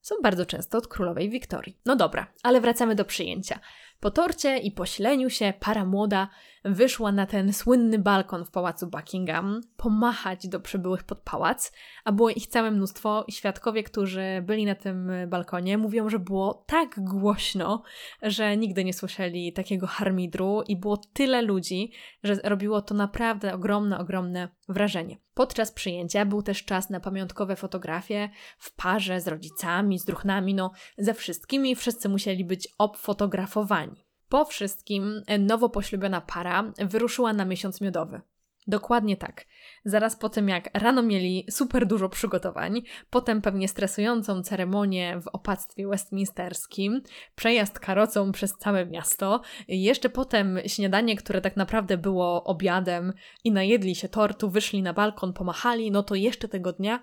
są 0.00 0.14
bardzo 0.22 0.46
często 0.46 0.78
od 0.78 0.88
królowej 0.88 1.30
Wiktorii. 1.30 1.78
No 1.86 1.96
dobra, 1.96 2.32
ale 2.42 2.60
wracamy 2.60 2.94
do 2.94 3.04
przyjęcia. 3.04 3.60
Po 4.00 4.10
torcie 4.10 4.58
i 4.58 4.72
pośleniu 4.72 5.30
się 5.30 5.52
para 5.60 5.84
młoda 5.84 6.28
wyszła 6.64 7.12
na 7.12 7.26
ten 7.26 7.52
słynny 7.52 7.98
balkon 7.98 8.44
w 8.44 8.50
pałacu 8.50 8.86
Buckingham, 8.86 9.60
pomachać 9.76 10.48
do 10.48 10.60
przybyłych 10.60 11.04
pod 11.04 11.18
pałac, 11.18 11.72
a 12.04 12.12
było 12.12 12.30
ich 12.30 12.46
całe 12.46 12.70
mnóstwo 12.70 13.24
i 13.28 13.32
świadkowie, 13.32 13.82
którzy 13.82 14.42
byli 14.42 14.66
na 14.66 14.74
tym 14.74 15.10
balkonie, 15.28 15.78
mówią, 15.78 16.08
że 16.08 16.18
było 16.18 16.64
tak 16.66 17.00
głośno, 17.00 17.82
że 18.22 18.56
nigdy 18.56 18.84
nie 18.84 18.92
słyszeli 18.92 19.52
takiego 19.52 19.86
harmidru 19.86 20.62
i 20.68 20.76
było 20.76 20.96
tyle 20.96 21.42
ludzi, 21.42 21.92
że 22.22 22.34
robiło 22.44 22.82
to 22.82 22.94
naprawdę 22.94 23.54
ogromne, 23.54 23.98
ogromne 23.98 24.48
wrażenie. 24.68 25.18
Podczas 25.34 25.72
przyjęcia 25.72 26.24
był 26.24 26.42
też 26.42 26.64
czas 26.64 26.90
na 26.90 27.00
pamiątkowe 27.00 27.56
fotografie 27.56 28.28
w 28.58 28.74
parze 28.74 29.20
z 29.20 29.28
rodzicami, 29.28 29.98
z 29.98 30.04
druchnami, 30.04 30.54
no 30.54 30.72
ze 30.98 31.14
wszystkimi 31.14 31.76
wszyscy 31.76 32.08
musieli 32.08 32.44
być 32.44 32.68
obfotografowani. 32.78 33.89
Po 34.30 34.44
wszystkim 34.44 35.22
nowo 35.38 35.68
poślubiona 35.68 36.20
para 36.20 36.72
wyruszyła 36.78 37.32
na 37.32 37.44
miesiąc 37.44 37.80
miodowy. 37.80 38.20
Dokładnie 38.66 39.16
tak. 39.16 39.46
Zaraz 39.84 40.16
po 40.16 40.28
tym, 40.28 40.48
jak 40.48 40.70
rano 40.74 41.02
mieli 41.02 41.46
super 41.50 41.86
dużo 41.86 42.08
przygotowań, 42.08 42.82
potem 43.10 43.42
pewnie 43.42 43.68
stresującą 43.68 44.42
ceremonię 44.42 45.20
w 45.22 45.28
opactwie 45.28 45.88
westminsterskim, 45.88 47.02
przejazd 47.34 47.78
karocą 47.78 48.32
przez 48.32 48.58
całe 48.58 48.86
miasto, 48.86 49.40
jeszcze 49.68 50.08
potem 50.08 50.58
śniadanie, 50.66 51.16
które 51.16 51.40
tak 51.40 51.56
naprawdę 51.56 51.98
było 51.98 52.44
obiadem 52.44 53.12
i 53.44 53.52
najedli 53.52 53.94
się 53.94 54.08
tortu, 54.08 54.50
wyszli 54.50 54.82
na 54.82 54.92
balkon, 54.92 55.32
pomachali, 55.32 55.90
no 55.90 56.02
to 56.02 56.14
jeszcze 56.14 56.48
tego 56.48 56.72
dnia 56.72 57.02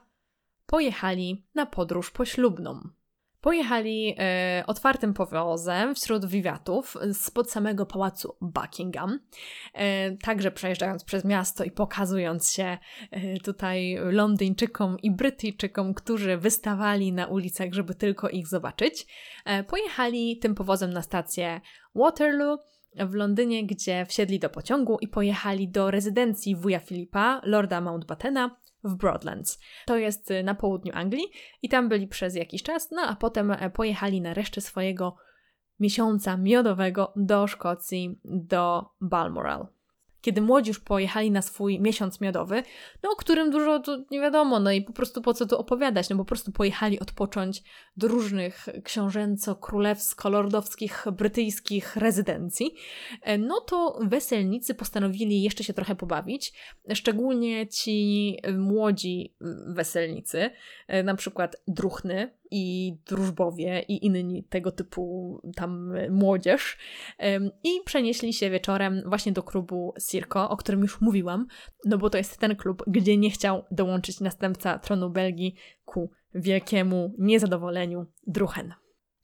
pojechali 0.66 1.46
na 1.56 1.66
podróż 1.66 2.12
poślubną. 2.12 2.90
Pojechali 3.42 4.16
e, 4.20 4.64
otwartym 4.68 5.14
powozem 5.14 5.96
wśród 5.96 6.26
wiwatów 6.26 6.98
spod 7.14 7.52
samego 7.52 7.86
pałacu 7.86 8.36
Buckingham, 8.42 9.20
e, 9.74 10.12
także 10.18 10.52
przejeżdżając 10.52 11.04
przez 11.04 11.26
miasto 11.26 11.64
i 11.64 11.72
pokazując 11.72 12.52
się 12.52 12.78
e, 13.12 13.38
tutaj 13.38 13.98
Londyńczykom 14.12 14.98
i 15.00 15.12
Brytyjczykom, 15.12 15.94
którzy 15.94 16.38
wystawali 16.38 17.14
na 17.14 17.28
ulicach, 17.28 17.74
żeby 17.74 17.96
tylko 17.96 18.30
ich 18.30 18.48
zobaczyć. 18.48 19.08
E, 19.46 19.64
pojechali 19.64 20.38
tym 20.38 20.56
powozem 20.56 20.94
na 20.94 21.02
stację 21.02 21.62
Waterloo 21.96 22.58
w 22.96 23.14
Londynie, 23.14 23.66
gdzie 23.66 24.06
wsiedli 24.06 24.40
do 24.40 24.50
pociągu 24.50 24.98
i 25.02 25.08
pojechali 25.08 25.70
do 25.70 25.92
rezydencji 25.92 26.56
wuja 26.56 26.80
Filipa, 26.80 27.42
lorda 27.44 27.82
Mountbattena, 27.82 28.58
w 28.84 28.96
Broadlands. 28.96 29.60
To 29.86 29.98
jest 29.98 30.32
y, 30.32 30.44
na 30.44 30.56
południu 30.56 30.92
Anglii 30.96 31.32
i 31.62 31.70
tam 31.70 31.90
byli 31.90 32.08
przez 32.08 32.36
jakiś 32.36 32.64
czas, 32.64 32.92
no 32.92 33.02
a 33.02 33.16
potem 33.16 33.52
e, 33.52 33.70
pojechali 33.70 34.22
na 34.22 34.34
resztę 34.34 34.62
swojego 34.62 35.16
miesiąca 35.80 36.38
miodowego 36.38 37.14
do 37.16 37.48
Szkocji, 37.48 38.20
do 38.26 38.86
Balmoral 39.02 39.77
kiedy 40.22 40.42
młodzi 40.42 40.70
już 40.70 40.80
pojechali 40.80 41.32
na 41.32 41.42
swój 41.42 41.80
miesiąc 41.80 42.22
miodowy, 42.22 42.64
no 43.04 43.12
o 43.12 43.16
którym 43.16 43.52
dużo 43.52 43.80
tu 43.80 44.06
nie 44.12 44.22
wiadomo, 44.22 44.60
no 44.60 44.72
i 44.72 44.82
po 44.82 44.94
prostu 44.94 45.22
po 45.22 45.34
co 45.34 45.46
tu 45.46 45.58
opowiadać, 45.58 46.10
no 46.10 46.18
po 46.18 46.26
prostu 46.26 46.52
pojechali 46.52 47.00
odpocząć 47.00 47.64
do 47.98 48.08
różnych 48.08 48.66
książęco-królewsko-lordowskich 48.84 51.12
brytyjskich 51.12 51.96
rezydencji, 51.96 52.76
e, 53.22 53.38
no 53.38 53.62
to 53.62 54.00
weselnicy 54.02 54.74
postanowili 54.74 55.44
jeszcze 55.44 55.64
się 55.64 55.74
trochę 55.74 55.96
pobawić, 55.96 56.54
szczególnie 56.94 57.68
ci 57.68 58.38
młodzi 58.58 59.36
weselnicy, 59.68 60.50
e, 60.88 61.04
na 61.04 61.16
przykład 61.16 61.56
Druchny, 61.68 62.37
i 62.52 62.96
drużbowie 63.08 63.80
i 63.88 64.06
inni 64.06 64.44
tego 64.44 64.72
typu 64.72 65.42
tam 65.56 65.94
młodzież 66.10 66.78
i 67.64 67.70
przenieśli 67.86 68.34
się 68.34 68.50
wieczorem 68.50 69.02
właśnie 69.06 69.32
do 69.32 69.44
klubu 69.44 69.94
Circo, 70.10 70.50
o 70.50 70.58
którym 70.58 70.82
już 70.82 71.02
mówiłam, 71.02 71.48
no 71.86 71.98
bo 71.98 72.10
to 72.10 72.18
jest 72.18 72.38
ten 72.38 72.56
klub, 72.56 72.84
gdzie 72.88 73.18
nie 73.18 73.30
chciał 73.30 73.64
dołączyć 73.72 74.20
następca 74.20 74.80
tronu 74.80 75.10
Belgii 75.10 75.56
ku 75.86 76.12
wielkiemu 76.36 77.16
niezadowoleniu 77.18 78.06
Druchen. 78.28 78.74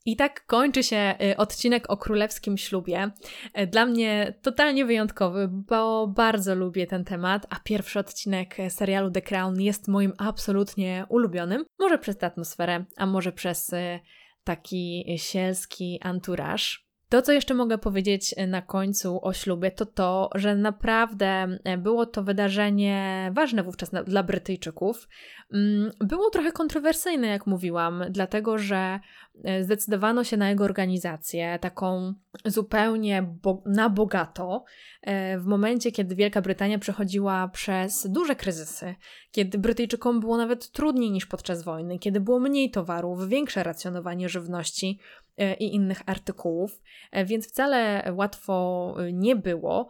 I 0.05 0.15
tak 0.15 0.45
kończy 0.45 0.83
się 0.83 1.15
y, 1.31 1.37
odcinek 1.37 1.89
o 1.89 1.97
królewskim 1.97 2.57
ślubie. 2.57 3.11
Y, 3.59 3.67
dla 3.67 3.85
mnie 3.85 4.33
totalnie 4.41 4.85
wyjątkowy, 4.85 5.49
bo 5.51 6.07
bardzo 6.07 6.55
lubię 6.55 6.87
ten 6.87 7.03
temat, 7.03 7.47
a 7.49 7.59
pierwszy 7.63 7.99
odcinek 7.99 8.57
serialu 8.69 9.11
The 9.11 9.21
Crown 9.21 9.61
jest 9.61 9.87
moim 9.87 10.13
absolutnie 10.17 11.05
ulubionym. 11.09 11.65
Może 11.79 11.97
przez 11.97 12.17
tę 12.17 12.27
atmosferę, 12.27 12.85
a 12.97 13.05
może 13.05 13.31
przez 13.31 13.73
y, 13.73 13.99
taki 14.43 15.05
sielski 15.17 15.99
anturaż. 16.01 16.82
To, 17.13 17.21
co 17.21 17.31
jeszcze 17.31 17.53
mogę 17.53 17.77
powiedzieć 17.77 18.35
na 18.47 18.61
końcu 18.61 19.19
o 19.25 19.33
ślubie, 19.33 19.71
to 19.71 19.85
to, 19.85 20.29
że 20.35 20.55
naprawdę 20.55 21.57
było 21.77 22.05
to 22.05 22.23
wydarzenie 22.23 23.31
ważne 23.35 23.63
wówczas 23.63 23.91
dla 24.05 24.23
Brytyjczyków. 24.23 25.07
Mm, 25.53 25.91
było 25.99 26.29
trochę 26.29 26.51
kontrowersyjne, 26.51 27.27
jak 27.27 27.47
mówiłam, 27.47 28.03
dlatego 28.09 28.57
że 28.57 28.99
E, 29.43 29.63
zdecydowano 29.63 30.23
się 30.23 30.37
na 30.37 30.49
jego 30.49 30.63
organizację, 30.63 31.59
taką 31.61 32.13
zupełnie 32.45 33.23
bo 33.43 33.63
na 33.65 33.89
bogato, 33.89 34.63
e, 35.01 35.39
w 35.39 35.45
momencie, 35.45 35.91
kiedy 35.91 36.15
Wielka 36.15 36.41
Brytania 36.41 36.79
przechodziła 36.79 37.47
przez 37.47 38.07
duże 38.09 38.35
kryzysy, 38.35 38.95
kiedy 39.31 39.57
Brytyjczykom 39.57 40.19
było 40.19 40.37
nawet 40.37 40.71
trudniej 40.71 41.11
niż 41.11 41.25
podczas 41.25 41.63
wojny, 41.63 41.99
kiedy 41.99 42.19
było 42.19 42.39
mniej 42.39 42.71
towarów, 42.71 43.27
większe 43.27 43.63
racjonowanie 43.63 44.29
żywności 44.29 44.99
e, 44.99 45.22
i 45.59 45.75
innych 45.75 46.01
artykułów, 46.05 46.81
więc 47.25 47.47
wcale 47.47 48.11
łatwo 48.15 48.95
nie 49.13 49.35
było, 49.35 49.89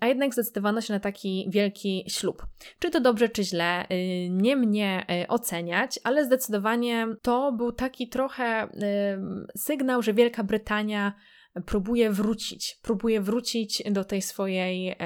a 0.00 0.06
jednak 0.06 0.32
zdecydowano 0.32 0.80
się 0.80 0.92
na 0.92 1.00
taki 1.00 1.46
wielki 1.50 2.04
ślub. 2.08 2.46
Czy 2.78 2.90
to 2.90 3.00
dobrze, 3.00 3.28
czy 3.28 3.44
źle, 3.44 3.86
nie 4.30 4.56
mnie 4.56 5.06
oceniać, 5.28 6.00
ale 6.04 6.24
zdecydowanie 6.24 7.06
to 7.22 7.52
był 7.52 7.72
taki 7.72 8.08
trochę 8.08 8.68
sygnał, 9.56 10.02
że 10.02 10.14
Wielka 10.14 10.44
Brytania 10.44 11.12
próbuje 11.66 12.10
wrócić, 12.10 12.78
próbuje 12.82 13.20
wrócić 13.20 13.82
do 13.90 14.04
tej 14.04 14.22
swojej 14.22 14.96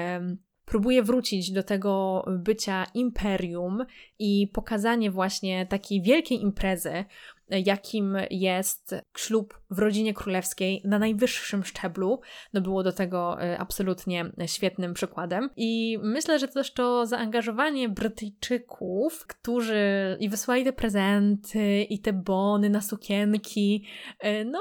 próbuje 0.65 1.03
wrócić 1.03 1.51
do 1.51 1.63
tego 1.63 2.25
bycia 2.39 2.85
imperium 2.93 3.85
i 4.19 4.47
pokazanie 4.53 5.11
właśnie 5.11 5.65
takiej 5.65 6.01
wielkiej 6.01 6.41
imprezy, 6.41 7.05
jakim 7.49 8.17
jest 8.29 8.95
ślub 9.17 9.59
w 9.69 9.79
rodzinie 9.79 10.13
królewskiej 10.13 10.81
na 10.85 10.99
najwyższym 10.99 11.63
szczeblu. 11.63 12.21
No 12.53 12.61
było 12.61 12.83
do 12.83 12.91
tego 12.91 13.41
e, 13.41 13.57
absolutnie 13.57 14.31
świetnym 14.45 14.93
przykładem. 14.93 15.49
I 15.55 15.99
myślę, 16.03 16.39
że 16.39 16.47
też 16.47 16.73
to 16.73 17.05
zaangażowanie 17.05 17.89
Brytyjczyków, 17.89 19.27
którzy 19.27 20.17
i 20.19 20.29
wysłali 20.29 20.63
te 20.63 20.73
prezenty, 20.73 21.83
i 21.83 21.99
te 21.99 22.13
bony 22.13 22.69
na 22.69 22.81
sukienki, 22.81 23.85
e, 24.19 24.45
no 24.45 24.59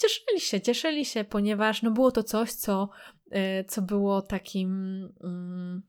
cieszyli 0.00 0.40
się, 0.40 0.60
cieszyli 0.60 1.04
się, 1.04 1.24
ponieważ 1.24 1.82
no 1.82 1.90
było 1.90 2.10
to 2.12 2.22
coś, 2.22 2.52
co, 2.52 2.88
e, 3.30 3.64
co 3.64 3.82
było 3.82 4.22
takim 4.22 4.72
mm, 5.24 5.82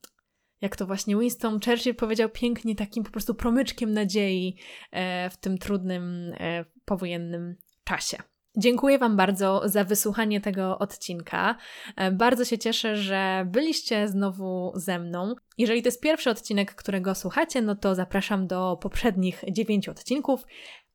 jak 0.62 0.76
to 0.76 0.86
właśnie 0.86 1.18
Winston 1.18 1.60
Churchill 1.66 1.96
powiedział 1.96 2.30
pięknie, 2.30 2.76
takim 2.76 3.04
po 3.04 3.12
prostu 3.12 3.36
promyczkiem 3.36 3.94
nadziei 3.94 4.58
e, 4.92 5.30
w 5.30 5.38
tym 5.38 5.58
trudnym 5.58 6.34
e, 6.40 6.66
powojennym 6.86 7.56
czasie. 7.84 8.18
Dziękuję 8.58 9.00
Wam 9.00 9.18
bardzo 9.18 9.62
za 9.66 9.84
wysłuchanie 9.84 10.42
tego 10.42 10.80
odcinka. 10.80 11.56
E, 11.96 12.12
bardzo 12.12 12.46
się 12.46 12.58
cieszę, 12.58 12.96
że 12.96 13.46
byliście 13.52 14.08
znowu 14.08 14.72
ze 14.76 15.00
mną. 15.00 15.36
Jeżeli 15.58 15.82
to 15.82 15.88
jest 15.88 16.02
pierwszy 16.02 16.30
odcinek, 16.30 16.76
którego 16.76 17.16
słuchacie, 17.16 17.62
no 17.62 17.76
to 17.76 17.96
zapraszam 17.96 18.48
do 18.48 18.78
poprzednich 18.82 19.44
dziewięciu 19.52 19.92
odcinków, 19.92 20.44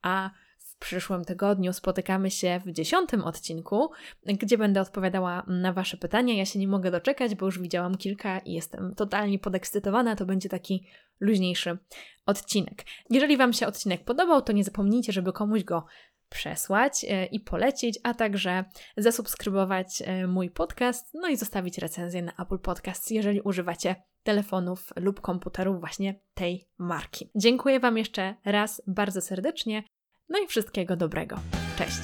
a 0.03 0.31
w 0.77 0.79
przyszłym 0.79 1.25
tygodniu 1.25 1.73
spotykamy 1.73 2.31
się 2.31 2.61
w 2.67 2.73
dziesiątym 2.73 3.25
odcinku, 3.25 3.91
gdzie 4.27 4.59
będę 4.59 4.81
odpowiadała 4.81 5.43
na 5.47 5.73
Wasze 5.73 5.97
pytania. 5.97 6.35
Ja 6.35 6.45
się 6.45 6.59
nie 6.59 6.69
mogę 6.69 6.91
doczekać, 6.91 7.35
bo 7.35 7.47
już 7.47 7.59
widziałam 7.59 7.97
kilka 7.97 8.39
i 8.39 8.53
jestem 8.53 8.95
totalnie 8.95 9.39
podekscytowana. 9.39 10.17
To 10.17 10.27
będzie 10.27 10.49
taki 10.49 10.87
luźniejszy 11.21 11.79
odcinek. 12.27 12.85
Jeżeli 13.11 13.37
Wam 13.37 13.53
się 13.53 13.67
odcinek 13.67 14.05
podobał, 14.05 14.43
to 14.43 14.53
nie 14.53 14.65
zapomnijcie, 14.65 15.13
żeby 15.13 15.33
komuś 15.33 15.65
go 15.65 15.85
przesłać 16.29 17.05
e, 17.09 17.27
i 17.27 17.41
polecić, 17.41 17.99
a 18.03 18.15
także 18.15 18.65
zasubskrybować 18.97 20.03
e, 20.05 20.27
mój 20.27 20.51
podcast, 20.51 21.15
no 21.15 21.29
i 21.29 21.37
zostawić 21.37 21.79
recenzję 21.79 22.23
na 22.23 22.33
Apple 22.33 22.59
Podcasts, 22.59 23.11
jeżeli 23.11 23.41
używacie 23.41 23.97
telefonów 24.23 24.93
lub 24.97 25.21
komputerów 25.21 25.81
właśnie 25.81 26.21
tej 26.35 26.69
marki. 26.79 27.31
Dziękuję 27.35 27.81
Wam 27.81 27.99
jeszcze 27.99 28.35
raz 28.45 28.83
bardzo 28.87 29.21
serdecznie. 29.21 29.83
No 30.29 30.39
i 30.39 30.47
wszystkiego 30.47 30.97
dobrego. 30.97 31.39
Cześć! 31.79 32.01